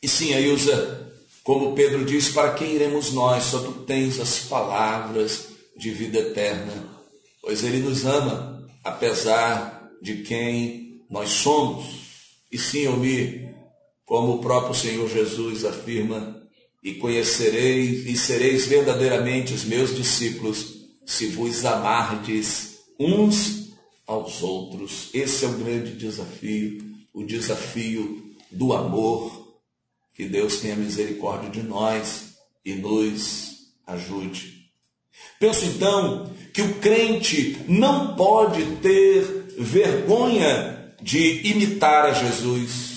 E 0.03 0.09
sim, 0.09 0.35
Ailza, 0.35 1.12
como 1.42 1.75
Pedro 1.75 2.05
diz, 2.05 2.29
para 2.29 2.55
quem 2.55 2.75
iremos 2.75 3.12
nós? 3.12 3.44
Só 3.44 3.61
tu 3.61 3.72
tens 3.85 4.20
as 4.20 4.40
palavras 4.40 5.49
de 5.77 5.90
vida 5.90 6.18
eterna, 6.18 6.88
pois 7.40 7.64
Ele 7.64 7.79
nos 7.79 8.05
ama, 8.05 8.68
apesar 8.85 9.90
de 10.03 10.22
quem 10.22 11.05
nós 11.11 11.31
somos. 11.31 11.87
E 12.51 12.59
sim, 12.59 12.81
eu 12.81 12.96
me 12.96 13.46
como 14.07 14.35
o 14.35 14.38
próprio 14.38 14.75
Senhor 14.75 15.09
Jesus 15.11 15.64
afirma, 15.64 16.40
e 16.83 16.95
conhecereis 16.95 18.07
e 18.07 18.16
sereis 18.16 18.66
verdadeiramente 18.66 19.53
os 19.53 19.64
meus 19.64 19.95
discípulos, 19.95 20.87
se 21.05 21.27
vos 21.27 21.64
amardes 21.64 22.79
uns 22.99 23.73
aos 24.07 24.40
outros. 24.40 25.11
Esse 25.12 25.45
é 25.45 25.49
o 25.49 25.59
grande 25.59 25.95
desafio, 25.95 26.79
o 27.12 27.25
desafio 27.25 28.33
do 28.53 28.73
amor. 28.73 29.45
Que 30.14 30.27
Deus 30.27 30.61
tenha 30.61 30.77
misericórdia 30.77 31.51
de 31.51 31.62
nós 31.62 32.37
e 32.64 32.75
nos 32.75 33.73
ajude. 33.85 34.71
Penso 35.40 35.64
então 35.64 36.33
que 36.55 36.62
o 36.62 36.75
crente 36.77 37.59
não 37.66 38.14
pode 38.14 38.64
ter 38.77 39.23
vergonha 39.59 40.95
de 41.03 41.49
imitar 41.49 42.07
a 42.07 42.12
Jesus 42.12 42.96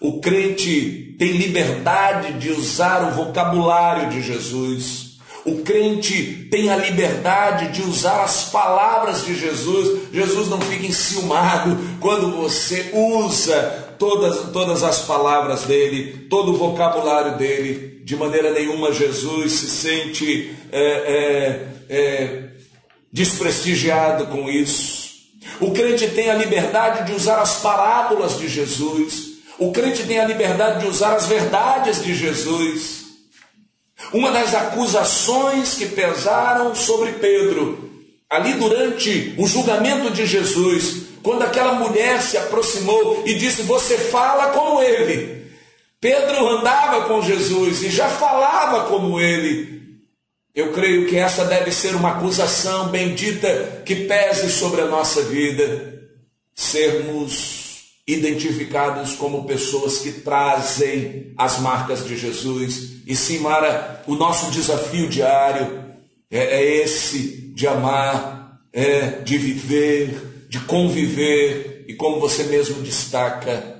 o 0.00 0.20
crente 0.20 1.16
tem 1.18 1.32
liberdade 1.32 2.34
de 2.34 2.50
usar 2.50 3.08
o 3.08 3.14
vocabulário 3.14 4.10
de 4.10 4.22
Jesus. 4.22 5.18
O 5.44 5.62
crente 5.62 6.46
tem 6.50 6.70
a 6.70 6.76
liberdade 6.76 7.72
de 7.72 7.82
usar 7.82 8.22
as 8.22 8.50
palavras 8.50 9.24
de 9.24 9.34
Jesus. 9.34 10.08
Jesus 10.12 10.48
não 10.48 10.60
fica 10.60 10.86
enciumado 10.86 11.78
quando 12.00 12.30
você 12.32 12.90
usa 12.92 13.94
todas, 13.98 14.52
todas 14.52 14.82
as 14.84 15.00
palavras 15.00 15.62
dele, 15.62 16.26
todo 16.28 16.52
o 16.52 16.56
vocabulário 16.56 17.36
dele. 17.36 18.00
De 18.04 18.14
maneira 18.14 18.52
nenhuma, 18.52 18.92
Jesus 18.92 19.52
se 19.52 19.68
sente 19.68 20.54
é, 20.70 20.80
é, 20.80 21.68
é, 21.88 22.48
desprestigiado 23.12 24.26
com 24.26 24.48
isso. 24.48 25.08
O 25.60 25.72
crente 25.72 26.06
tem 26.08 26.30
a 26.30 26.34
liberdade 26.34 27.06
de 27.06 27.16
usar 27.16 27.40
as 27.40 27.60
parábolas 27.60 28.38
de 28.38 28.48
Jesus. 28.48 29.37
O 29.58 29.72
crente 29.72 30.04
tem 30.04 30.20
a 30.20 30.24
liberdade 30.24 30.80
de 30.80 30.86
usar 30.86 31.14
as 31.16 31.26
verdades 31.26 32.02
de 32.02 32.14
Jesus. 32.14 33.06
Uma 34.12 34.30
das 34.30 34.54
acusações 34.54 35.74
que 35.74 35.86
pesaram 35.86 36.74
sobre 36.74 37.12
Pedro, 37.12 37.90
ali 38.30 38.54
durante 38.54 39.34
o 39.36 39.46
julgamento 39.46 40.10
de 40.10 40.24
Jesus, 40.24 41.08
quando 41.22 41.42
aquela 41.42 41.72
mulher 41.72 42.22
se 42.22 42.36
aproximou 42.36 43.24
e 43.26 43.34
disse: 43.34 43.62
Você 43.62 43.98
fala 43.98 44.52
como 44.52 44.80
ele. 44.80 45.38
Pedro 46.00 46.48
andava 46.48 47.08
com 47.08 47.20
Jesus 47.20 47.82
e 47.82 47.90
já 47.90 48.08
falava 48.08 48.88
como 48.88 49.18
ele. 49.18 49.78
Eu 50.54 50.72
creio 50.72 51.06
que 51.08 51.16
essa 51.16 51.44
deve 51.44 51.72
ser 51.72 51.96
uma 51.96 52.12
acusação 52.12 52.88
bendita 52.88 53.82
que 53.84 54.06
pese 54.06 54.50
sobre 54.50 54.82
a 54.82 54.86
nossa 54.86 55.22
vida. 55.22 55.98
Sermos 56.54 57.57
identificados 58.08 59.12
como 59.12 59.44
pessoas 59.44 59.98
que 59.98 60.10
trazem 60.10 61.34
as 61.36 61.60
marcas 61.60 62.06
de 62.06 62.16
Jesus. 62.16 63.02
E 63.06 63.14
sim, 63.14 63.40
Mara, 63.40 64.02
o 64.06 64.14
nosso 64.14 64.50
desafio 64.50 65.06
diário 65.06 65.84
é, 66.30 66.38
é 66.38 66.82
esse 66.82 67.52
de 67.54 67.66
amar, 67.66 68.60
é 68.72 69.20
de 69.20 69.36
viver, 69.36 70.46
de 70.48 70.58
conviver 70.60 71.84
e, 71.86 71.94
como 71.94 72.18
você 72.18 72.44
mesmo 72.44 72.82
destaca, 72.82 73.76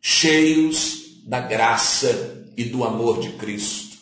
cheios 0.00 1.20
da 1.24 1.38
graça 1.38 2.44
e 2.56 2.64
do 2.64 2.82
amor 2.82 3.20
de 3.20 3.30
Cristo. 3.30 3.96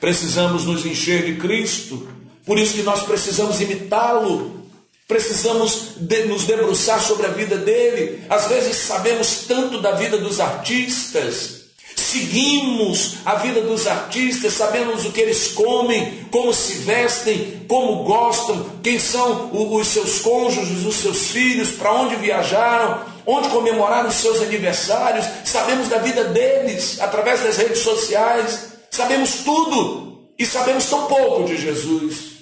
Precisamos 0.00 0.64
nos 0.64 0.84
encher 0.84 1.24
de 1.24 1.36
Cristo, 1.36 2.08
por 2.44 2.58
isso 2.58 2.74
que 2.74 2.82
nós 2.82 3.04
precisamos 3.04 3.60
imitá-lo 3.60 4.63
Precisamos 5.06 5.96
de 5.98 6.24
nos 6.24 6.44
debruçar 6.44 7.00
sobre 7.00 7.26
a 7.26 7.30
vida 7.30 7.58
dele. 7.58 8.24
Às 8.28 8.46
vezes 8.48 8.76
sabemos 8.76 9.44
tanto 9.46 9.80
da 9.80 9.92
vida 9.92 10.16
dos 10.16 10.40
artistas, 10.40 11.64
seguimos 11.94 13.16
a 13.24 13.34
vida 13.34 13.60
dos 13.60 13.86
artistas, 13.86 14.54
sabemos 14.54 15.04
o 15.04 15.12
que 15.12 15.20
eles 15.20 15.48
comem, 15.48 16.26
como 16.30 16.54
se 16.54 16.74
vestem, 16.78 17.66
como 17.68 18.02
gostam, 18.04 18.80
quem 18.82 18.98
são 18.98 19.50
os 19.52 19.88
seus 19.88 20.20
cônjuges, 20.20 20.86
os 20.86 20.96
seus 20.96 21.28
filhos, 21.28 21.70
para 21.72 21.92
onde 21.92 22.16
viajaram, 22.16 23.04
onde 23.26 23.50
comemoraram 23.50 24.08
os 24.08 24.14
seus 24.14 24.40
aniversários, 24.40 25.26
sabemos 25.44 25.88
da 25.88 25.98
vida 25.98 26.24
deles 26.24 26.98
através 27.00 27.42
das 27.42 27.58
redes 27.58 27.80
sociais, 27.80 28.68
sabemos 28.90 29.36
tudo 29.44 30.24
e 30.38 30.46
sabemos 30.46 30.86
tão 30.86 31.06
pouco 31.06 31.44
de 31.44 31.58
Jesus 31.58 32.33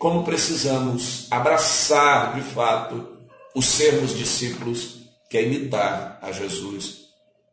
como 0.00 0.24
precisamos 0.24 1.26
abraçar 1.30 2.34
de 2.34 2.40
fato 2.40 3.18
os 3.54 3.66
sermos 3.66 4.16
discípulos, 4.16 5.00
que 5.28 5.36
é 5.36 5.42
imitar 5.42 6.18
a 6.22 6.32
Jesus. 6.32 7.00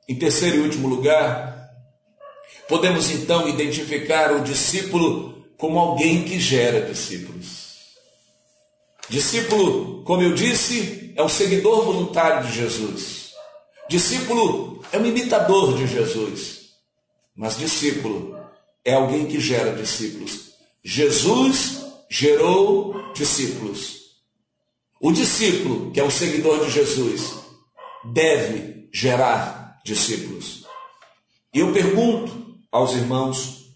Em 0.07 0.15
terceiro 0.15 0.55
e 0.55 0.59
último 0.61 0.87
lugar, 0.87 1.69
podemos 2.69 3.11
então 3.11 3.49
identificar 3.49 4.31
o 4.31 4.39
discípulo 4.45 5.45
como 5.57 5.77
alguém 5.77 6.23
que 6.23 6.39
gera 6.39 6.87
discípulos. 6.87 7.97
Discípulo, 9.09 10.03
como 10.05 10.21
eu 10.21 10.33
disse, 10.33 11.11
é 11.17 11.21
um 11.21 11.29
seguidor 11.29 11.83
voluntário 11.83 12.47
de 12.47 12.55
Jesus. 12.55 13.33
Discípulo 13.89 14.81
é 14.93 14.97
um 14.97 15.05
imitador 15.05 15.75
de 15.75 15.85
Jesus. 15.85 16.69
Mas 17.35 17.57
discípulo 17.57 18.39
é 18.85 18.93
alguém 18.93 19.25
que 19.25 19.37
gera 19.37 19.75
discípulos. 19.75 20.53
Jesus 20.81 21.86
gerou 22.09 23.11
discípulos. 23.13 23.97
O 24.99 25.11
discípulo, 25.11 25.91
que 25.91 25.99
é 25.99 26.03
o 26.03 26.11
seguidor 26.11 26.65
de 26.65 26.71
Jesus, 26.71 27.35
deve 28.03 28.89
gerar 28.91 29.79
discípulos. 29.85 30.65
E 31.53 31.59
eu 31.59 31.71
pergunto 31.71 32.57
aos 32.71 32.93
irmãos: 32.93 33.71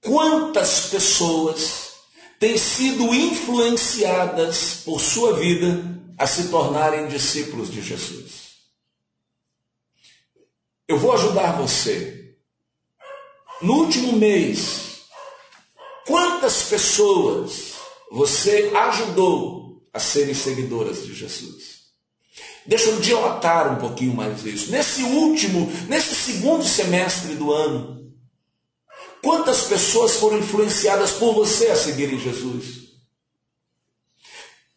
quantas 0.00 0.88
pessoas 0.88 1.92
têm 2.38 2.58
sido 2.58 3.14
influenciadas 3.14 4.82
por 4.84 5.00
sua 5.00 5.34
vida 5.34 5.82
a 6.18 6.26
se 6.26 6.48
tornarem 6.48 7.08
discípulos 7.08 7.70
de 7.70 7.80
Jesus? 7.80 8.44
Eu 10.86 10.98
vou 10.98 11.12
ajudar 11.12 11.56
você. 11.56 12.36
No 13.62 13.74
último 13.74 14.12
mês, 14.12 14.93
Quantas 16.06 16.64
pessoas 16.64 17.74
você 18.10 18.72
ajudou 18.74 19.82
a 19.92 19.98
serem 19.98 20.34
seguidoras 20.34 21.04
de 21.04 21.14
Jesus? 21.14 21.74
Deixa 22.66 22.90
eu 22.90 23.00
dilatar 23.00 23.72
um 23.72 23.80
pouquinho 23.80 24.14
mais 24.14 24.44
isso. 24.44 24.70
Nesse 24.70 25.02
último, 25.02 25.70
nesse 25.88 26.14
segundo 26.14 26.64
semestre 26.64 27.34
do 27.34 27.52
ano, 27.52 27.94
Quantas 29.24 29.62
pessoas 29.62 30.16
foram 30.16 30.38
influenciadas 30.38 31.12
por 31.12 31.32
você 31.32 31.68
a 31.68 31.76
seguirem 31.76 32.20
Jesus? 32.20 32.84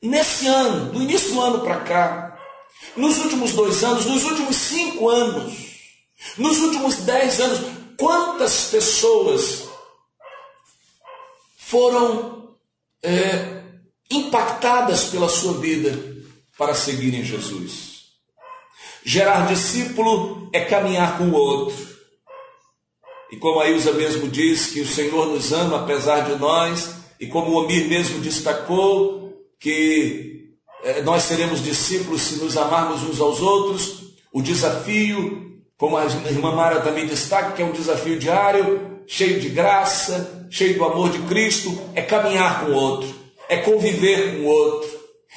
Nesse 0.02 0.48
ano, 0.48 0.94
do 0.94 1.02
início 1.04 1.34
do 1.34 1.42
ano 1.42 1.60
para 1.60 1.82
cá, 1.82 2.40
nos 2.96 3.18
últimos 3.18 3.52
dois 3.52 3.84
anos, 3.84 4.06
nos 4.06 4.24
últimos 4.24 4.56
cinco 4.56 5.10
anos, 5.10 5.54
nos 6.38 6.60
últimos 6.60 6.96
dez 6.98 7.42
anos, 7.42 7.60
quantas 8.00 8.70
pessoas 8.72 9.67
foram 11.68 12.56
é, 13.04 13.62
impactadas 14.10 15.06
pela 15.10 15.28
sua 15.28 15.58
vida 15.58 15.92
para 16.58 16.74
seguirem 16.74 17.26
Jesus? 17.26 18.06
Gerar 19.04 19.48
discípulo 19.48 20.50
é 20.54 20.62
caminhar 20.62 21.18
com 21.18 21.26
o 21.26 21.34
outro. 21.34 21.76
E 23.30 23.36
como 23.36 23.60
a 23.60 23.70
Ilza 23.70 23.92
mesmo 23.92 24.30
diz, 24.30 24.68
que 24.68 24.80
o 24.80 24.88
Senhor 24.88 25.28
nos 25.28 25.52
ama 25.52 25.82
apesar 25.82 26.22
de 26.22 26.36
nós, 26.40 26.96
e 27.20 27.28
como 27.28 27.52
o 27.52 27.66
Omir 27.66 27.90
mesmo 27.90 28.20
destacou, 28.20 29.34
que 29.60 30.54
eh, 30.84 31.02
nós 31.02 31.24
seremos 31.24 31.62
discípulos 31.62 32.22
se 32.22 32.36
nos 32.38 32.56
amarmos 32.56 33.04
uns 33.04 33.20
aos 33.20 33.42
outros. 33.42 34.14
O 34.32 34.42
desafio, 34.42 35.62
como 35.78 35.98
a 35.98 36.06
irmã 36.06 36.56
Mara 36.56 36.80
também 36.80 37.06
destaca, 37.06 37.52
que 37.52 37.62
é 37.62 37.66
um 37.66 37.74
desafio 37.74 38.18
diário, 38.18 39.02
cheio 39.06 39.42
de 39.42 39.50
graça, 39.50 40.37
cheio 40.50 40.78
do 40.78 40.86
amor 40.86 41.10
de 41.10 41.20
Cristo, 41.20 41.78
é 41.96 42.02
caminhar 42.02 42.62
com 42.62 42.72
o 42.72 42.76
outro, 42.76 43.14
é 43.50 43.58
conviver 43.58 44.38
com 44.38 44.44
o 44.44 44.46
outro, 44.46 44.90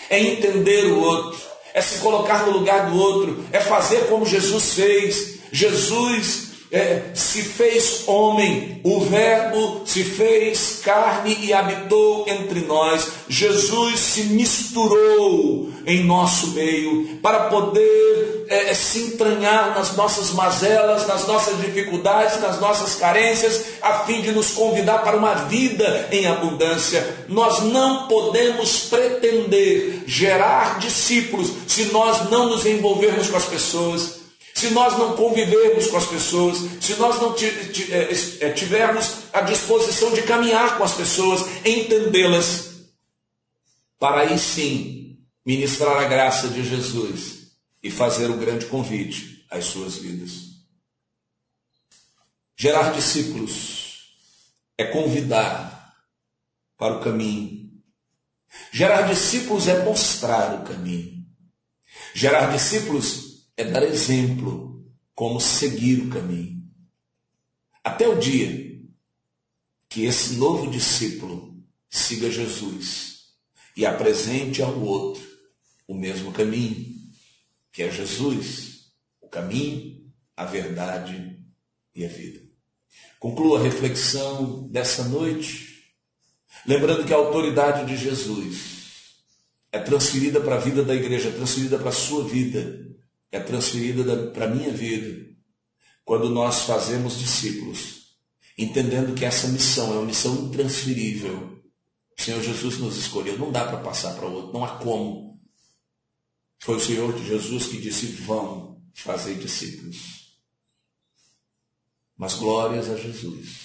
é 0.08 0.18
entender 0.20 0.86
o 0.86 1.00
outro, 1.00 1.40
é 1.72 1.80
se 1.80 1.98
colocar 2.00 2.46
no 2.46 2.52
lugar 2.52 2.90
do 2.90 2.98
outro, 2.98 3.44
é 3.52 3.60
fazer 3.60 4.06
como 4.08 4.26
Jesus 4.26 4.74
fez. 4.74 5.40
Jesus 5.52 6.49
é, 6.72 7.02
se 7.14 7.42
fez 7.42 8.04
homem, 8.06 8.80
o 8.84 9.00
Verbo 9.00 9.82
se 9.84 10.04
fez 10.04 10.80
carne 10.84 11.36
e 11.40 11.52
habitou 11.52 12.24
entre 12.28 12.60
nós. 12.60 13.08
Jesus 13.28 13.98
se 13.98 14.22
misturou 14.24 15.72
em 15.84 16.04
nosso 16.04 16.48
meio 16.48 17.18
para 17.20 17.48
poder 17.48 18.46
é, 18.48 18.72
se 18.72 19.00
entranhar 19.00 19.74
nas 19.74 19.96
nossas 19.96 20.30
mazelas, 20.30 21.08
nas 21.08 21.26
nossas 21.26 21.60
dificuldades, 21.60 22.40
nas 22.40 22.60
nossas 22.60 22.94
carências, 22.94 23.64
a 23.82 24.04
fim 24.04 24.20
de 24.20 24.30
nos 24.30 24.52
convidar 24.52 24.98
para 24.98 25.16
uma 25.16 25.34
vida 25.34 26.08
em 26.12 26.26
abundância. 26.26 27.04
Nós 27.28 27.64
não 27.64 28.06
podemos 28.06 28.84
pretender 28.84 30.04
gerar 30.06 30.78
discípulos 30.78 31.50
se 31.66 31.86
nós 31.86 32.30
não 32.30 32.48
nos 32.48 32.64
envolvermos 32.64 33.28
com 33.28 33.36
as 33.36 33.46
pessoas 33.46 34.19
se 34.60 34.70
nós 34.70 34.98
não 34.98 35.16
convivermos 35.16 35.86
com 35.86 35.96
as 35.96 36.06
pessoas, 36.06 36.58
se 36.82 36.94
nós 36.96 37.16
não 37.16 37.34
é, 37.34 38.46
é, 38.46 38.52
tivermos 38.52 39.24
a 39.32 39.40
disposição 39.40 40.12
de 40.12 40.22
caminhar 40.22 40.76
com 40.76 40.84
as 40.84 40.94
pessoas, 40.94 41.40
entendê-las, 41.64 42.82
para 43.98 44.20
aí 44.20 44.38
sim 44.38 45.18
ministrar 45.46 45.96
a 45.96 46.08
graça 46.08 46.48
de 46.48 46.62
Jesus 46.62 47.52
e 47.82 47.90
fazer 47.90 48.30
o 48.30 48.36
grande 48.36 48.66
convite 48.66 49.46
às 49.50 49.64
suas 49.64 49.96
vidas. 49.96 50.50
Gerar 52.54 52.92
discípulos 52.92 54.12
é 54.76 54.84
convidar 54.84 55.96
para 56.76 56.98
o 56.98 57.00
caminho. 57.00 57.70
Gerar 58.70 59.02
discípulos 59.02 59.68
é 59.68 59.82
mostrar 59.84 60.60
o 60.60 60.64
caminho. 60.64 61.24
Gerar 62.14 62.52
discípulos 62.52 63.29
é 63.60 63.64
dar 63.64 63.82
exemplo 63.82 64.90
como 65.14 65.38
seguir 65.38 66.00
o 66.00 66.08
caminho. 66.08 66.62
Até 67.84 68.08
o 68.08 68.18
dia 68.18 68.70
que 69.86 70.04
esse 70.06 70.36
novo 70.36 70.70
discípulo 70.70 71.62
siga 71.90 72.30
Jesus 72.30 73.34
e 73.76 73.84
apresente 73.84 74.62
ao 74.62 74.80
outro 74.80 75.22
o 75.86 75.94
mesmo 75.94 76.32
caminho, 76.32 76.86
que 77.70 77.82
é 77.82 77.90
Jesus, 77.90 78.92
o 79.20 79.28
caminho, 79.28 80.10
a 80.34 80.46
verdade 80.46 81.38
e 81.94 82.02
a 82.02 82.08
vida. 82.08 82.40
Concluo 83.18 83.56
a 83.56 83.62
reflexão 83.62 84.66
dessa 84.70 85.04
noite, 85.04 85.92
lembrando 86.66 87.04
que 87.04 87.12
a 87.12 87.16
autoridade 87.16 87.84
de 87.84 88.02
Jesus 88.02 89.18
é 89.70 89.78
transferida 89.78 90.40
para 90.40 90.54
a 90.54 90.60
vida 90.60 90.82
da 90.82 90.94
igreja, 90.94 91.28
é 91.28 91.32
transferida 91.32 91.78
para 91.78 91.90
a 91.90 91.92
sua 91.92 92.24
vida 92.26 92.89
é 93.30 93.38
transferida 93.40 94.30
para 94.30 94.46
a 94.46 94.48
minha 94.48 94.72
vida 94.72 95.30
quando 96.04 96.28
nós 96.28 96.62
fazemos 96.62 97.18
discípulos, 97.18 98.16
entendendo 98.58 99.14
que 99.14 99.24
essa 99.24 99.46
missão 99.46 99.92
é 99.92 99.96
uma 99.98 100.06
missão 100.06 100.46
intransferível. 100.46 101.62
O 102.18 102.20
Senhor 102.20 102.42
Jesus 102.42 102.78
nos 102.78 102.96
escolheu, 102.96 103.38
não 103.38 103.52
dá 103.52 103.64
para 103.64 103.78
passar 103.80 104.14
para 104.16 104.26
outro, 104.26 104.52
não 104.52 104.64
há 104.64 104.76
como. 104.78 105.40
Foi 106.58 106.76
o 106.76 106.80
Senhor 106.80 107.16
Jesus 107.16 107.66
que 107.68 107.80
disse: 107.80 108.06
vão 108.06 108.82
fazer 108.92 109.36
discípulos. 109.36 110.36
Mas 112.16 112.34
glórias 112.34 112.90
a 112.90 112.96
Jesus, 112.96 113.56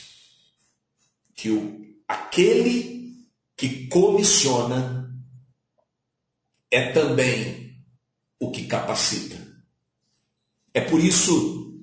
que 1.34 1.50
o, 1.50 1.98
aquele 2.08 3.28
que 3.58 3.88
comissiona 3.88 5.14
é 6.70 6.92
também 6.92 7.84
o 8.40 8.52
que 8.52 8.68
capacita. 8.68 9.45
É 10.76 10.82
por 10.82 11.02
isso 11.02 11.74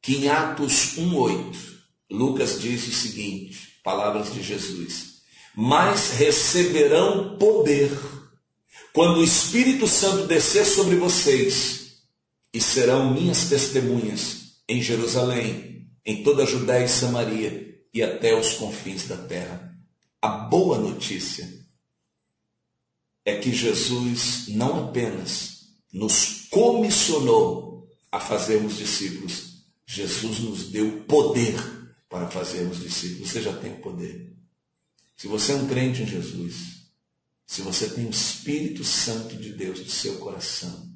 que 0.00 0.18
em 0.18 0.28
Atos 0.28 0.96
1,8, 0.96 1.56
Lucas 2.08 2.60
diz 2.60 2.86
o 2.86 2.92
seguinte: 2.92 3.80
palavras 3.82 4.32
de 4.32 4.40
Jesus, 4.40 5.14
mas 5.52 6.12
receberão 6.12 7.36
poder 7.36 7.90
quando 8.92 9.18
o 9.18 9.24
Espírito 9.24 9.88
Santo 9.88 10.28
descer 10.28 10.64
sobre 10.64 10.94
vocês, 10.94 12.04
e 12.52 12.60
serão 12.60 13.12
minhas 13.12 13.48
testemunhas 13.48 14.60
em 14.68 14.80
Jerusalém, 14.80 15.90
em 16.06 16.22
toda 16.22 16.44
a 16.44 16.46
Judéia 16.46 16.84
e 16.84 16.88
Samaria 16.88 17.80
e 17.92 18.00
até 18.00 18.38
os 18.38 18.54
confins 18.54 19.08
da 19.08 19.16
terra. 19.16 19.76
A 20.22 20.28
boa 20.28 20.78
notícia 20.78 21.52
é 23.24 23.36
que 23.38 23.52
Jesus 23.52 24.46
não 24.48 24.84
apenas 24.84 25.64
nos 25.92 26.46
comissionou 26.48 27.63
a 28.14 28.20
fazermos 28.20 28.76
discípulos. 28.76 29.64
Jesus 29.84 30.38
nos 30.38 30.70
deu 30.70 31.02
poder 31.02 31.56
para 32.08 32.30
fazermos 32.30 32.78
discípulos. 32.78 33.28
Você 33.28 33.42
já 33.42 33.52
tem 33.56 33.74
poder. 33.80 34.32
Se 35.16 35.26
você 35.26 35.50
é 35.50 35.56
um 35.56 35.66
crente 35.66 36.02
em 36.02 36.06
Jesus, 36.06 36.92
se 37.44 37.60
você 37.60 37.88
tem 37.88 38.06
o 38.06 38.10
Espírito 38.10 38.84
Santo 38.84 39.36
de 39.36 39.52
Deus 39.52 39.80
no 39.80 39.90
seu 39.90 40.18
coração, 40.18 40.88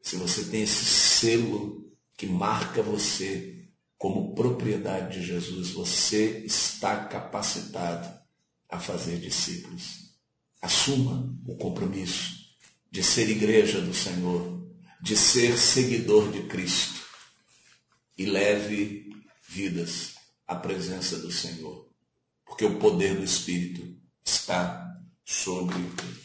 se 0.00 0.16
você 0.16 0.44
tem 0.44 0.62
esse 0.62 0.86
selo 0.86 1.94
que 2.16 2.24
marca 2.26 2.82
você 2.82 3.68
como 3.98 4.34
propriedade 4.34 5.20
de 5.20 5.26
Jesus, 5.26 5.68
você 5.72 6.38
está 6.46 7.04
capacitado 7.04 8.08
a 8.70 8.80
fazer 8.80 9.18
discípulos. 9.18 10.14
Assuma 10.62 11.30
o 11.46 11.56
compromisso 11.56 12.56
de 12.90 13.02
ser 13.02 13.28
igreja 13.28 13.82
do 13.82 13.92
Senhor, 13.92 14.53
de 15.04 15.18
ser 15.18 15.58
seguidor 15.58 16.32
de 16.32 16.44
Cristo 16.44 16.98
e 18.16 18.24
leve 18.24 19.14
vidas 19.46 20.14
à 20.46 20.54
presença 20.54 21.18
do 21.18 21.30
Senhor, 21.30 21.90
porque 22.46 22.64
o 22.64 22.78
poder 22.78 23.14
do 23.14 23.22
Espírito 23.22 23.86
está 24.24 24.96
sobre 25.22 25.76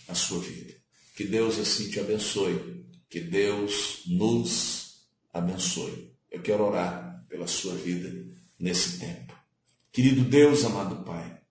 a 0.08 0.16
sua 0.16 0.40
vida. 0.40 0.74
Que 1.14 1.26
Deus 1.26 1.60
assim 1.60 1.90
te 1.90 2.00
abençoe, 2.00 2.86
que 3.10 3.20
Deus 3.20 4.04
nos 4.06 5.10
abençoe. 5.34 6.16
Eu 6.32 6.42
quero 6.42 6.64
orar 6.64 7.26
pela 7.28 7.48
sua 7.48 7.76
vida 7.76 8.10
nesse 8.58 8.98
tempo. 8.98 9.38
Querido 9.92 10.24
Deus, 10.24 10.64
amado 10.64 11.04
Pai, 11.04 11.42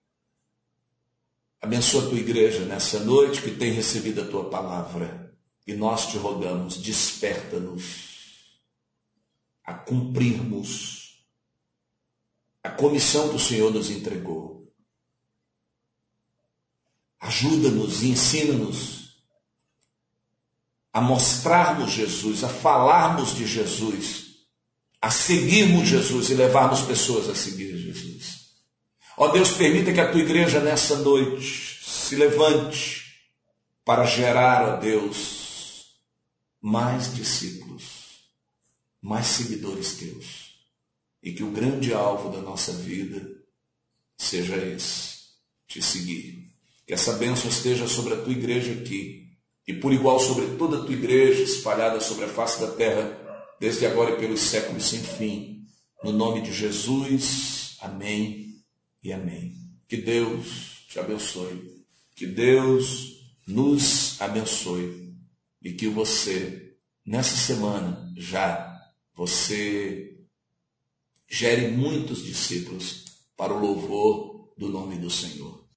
abençoa 1.61 2.07
a 2.07 2.09
tua 2.09 2.19
igreja 2.19 2.65
nessa 2.65 3.01
noite 3.01 3.43
que 3.43 3.51
tem 3.51 3.71
recebido 3.71 4.21
a 4.21 4.27
tua 4.27 4.49
palavra 4.49 5.28
e 5.69 5.73
nós 5.75 6.07
te 6.07 6.17
rogamos, 6.17 6.77
desperta-nos 6.77 8.09
a 9.63 9.71
cumprirmos 9.71 11.23
a 12.63 12.71
comissão 12.71 13.29
que 13.29 13.35
o 13.35 13.39
Senhor 13.39 13.71
nos 13.71 13.91
entregou. 13.91 14.67
Ajuda-nos 17.19 18.01
e 18.01 18.09
ensina-nos 18.09 19.21
a 20.91 20.99
mostrarmos 20.99 21.91
Jesus, 21.91 22.43
a 22.43 22.49
falarmos 22.49 23.35
de 23.35 23.45
Jesus, 23.45 24.47
a 24.99 25.11
seguirmos 25.11 25.87
Jesus 25.87 26.31
e 26.31 26.33
levarmos 26.33 26.81
pessoas 26.81 27.29
a 27.29 27.35
seguir 27.35 27.77
Jesus. 27.77 28.55
Ó 29.15 29.27
Deus, 29.27 29.51
permita 29.51 29.93
que 29.93 30.01
a 30.01 30.11
tua 30.11 30.21
igreja 30.21 30.61
nessa 30.61 30.97
noite 30.97 31.83
se 31.85 32.15
levante 32.15 33.03
para 33.85 34.03
gerar, 34.05 34.67
ó 34.67 34.77
Deus, 34.77 35.38
mais 36.61 37.15
discípulos, 37.15 37.83
mais 39.01 39.27
seguidores 39.27 39.95
teus. 39.95 40.49
E 41.21 41.33
que 41.33 41.43
o 41.43 41.51
grande 41.51 41.93
alvo 41.93 42.29
da 42.29 42.41
nossa 42.41 42.71
vida 42.73 43.29
seja 44.17 44.57
esse: 44.57 45.17
te 45.67 45.81
seguir. 45.81 46.49
Que 46.85 46.93
essa 46.93 47.13
bênção 47.13 47.49
esteja 47.49 47.87
sobre 47.87 48.13
a 48.13 48.21
tua 48.21 48.31
igreja 48.31 48.73
aqui 48.73 49.37
e 49.67 49.73
por 49.73 49.93
igual 49.93 50.19
sobre 50.19 50.57
toda 50.57 50.77
a 50.77 50.83
tua 50.83 50.95
igreja 50.95 51.43
espalhada 51.43 51.99
sobre 51.99 52.25
a 52.25 52.29
face 52.29 52.59
da 52.59 52.71
terra, 52.71 53.55
desde 53.59 53.85
agora 53.85 54.15
e 54.15 54.19
pelos 54.19 54.39
séculos 54.39 54.85
sem 54.85 54.99
fim. 54.99 55.67
No 56.03 56.11
nome 56.11 56.41
de 56.41 56.51
Jesus, 56.51 57.75
amém 57.81 58.63
e 59.03 59.13
amém. 59.13 59.55
Que 59.87 59.97
Deus 59.97 60.85
te 60.87 60.99
abençoe. 60.99 61.83
Que 62.15 62.25
Deus 62.25 63.19
nos 63.45 64.19
abençoe 64.21 65.08
e 65.61 65.73
que 65.73 65.87
você, 65.87 66.77
nessa 67.05 67.35
semana, 67.35 68.11
já, 68.17 68.79
você 69.13 70.17
gere 71.27 71.69
muitos 71.71 72.23
discípulos 72.23 73.05
para 73.35 73.53
o 73.53 73.59
louvor 73.59 74.53
do 74.57 74.69
nome 74.69 74.97
do 74.97 75.09
Senhor. 75.09 75.58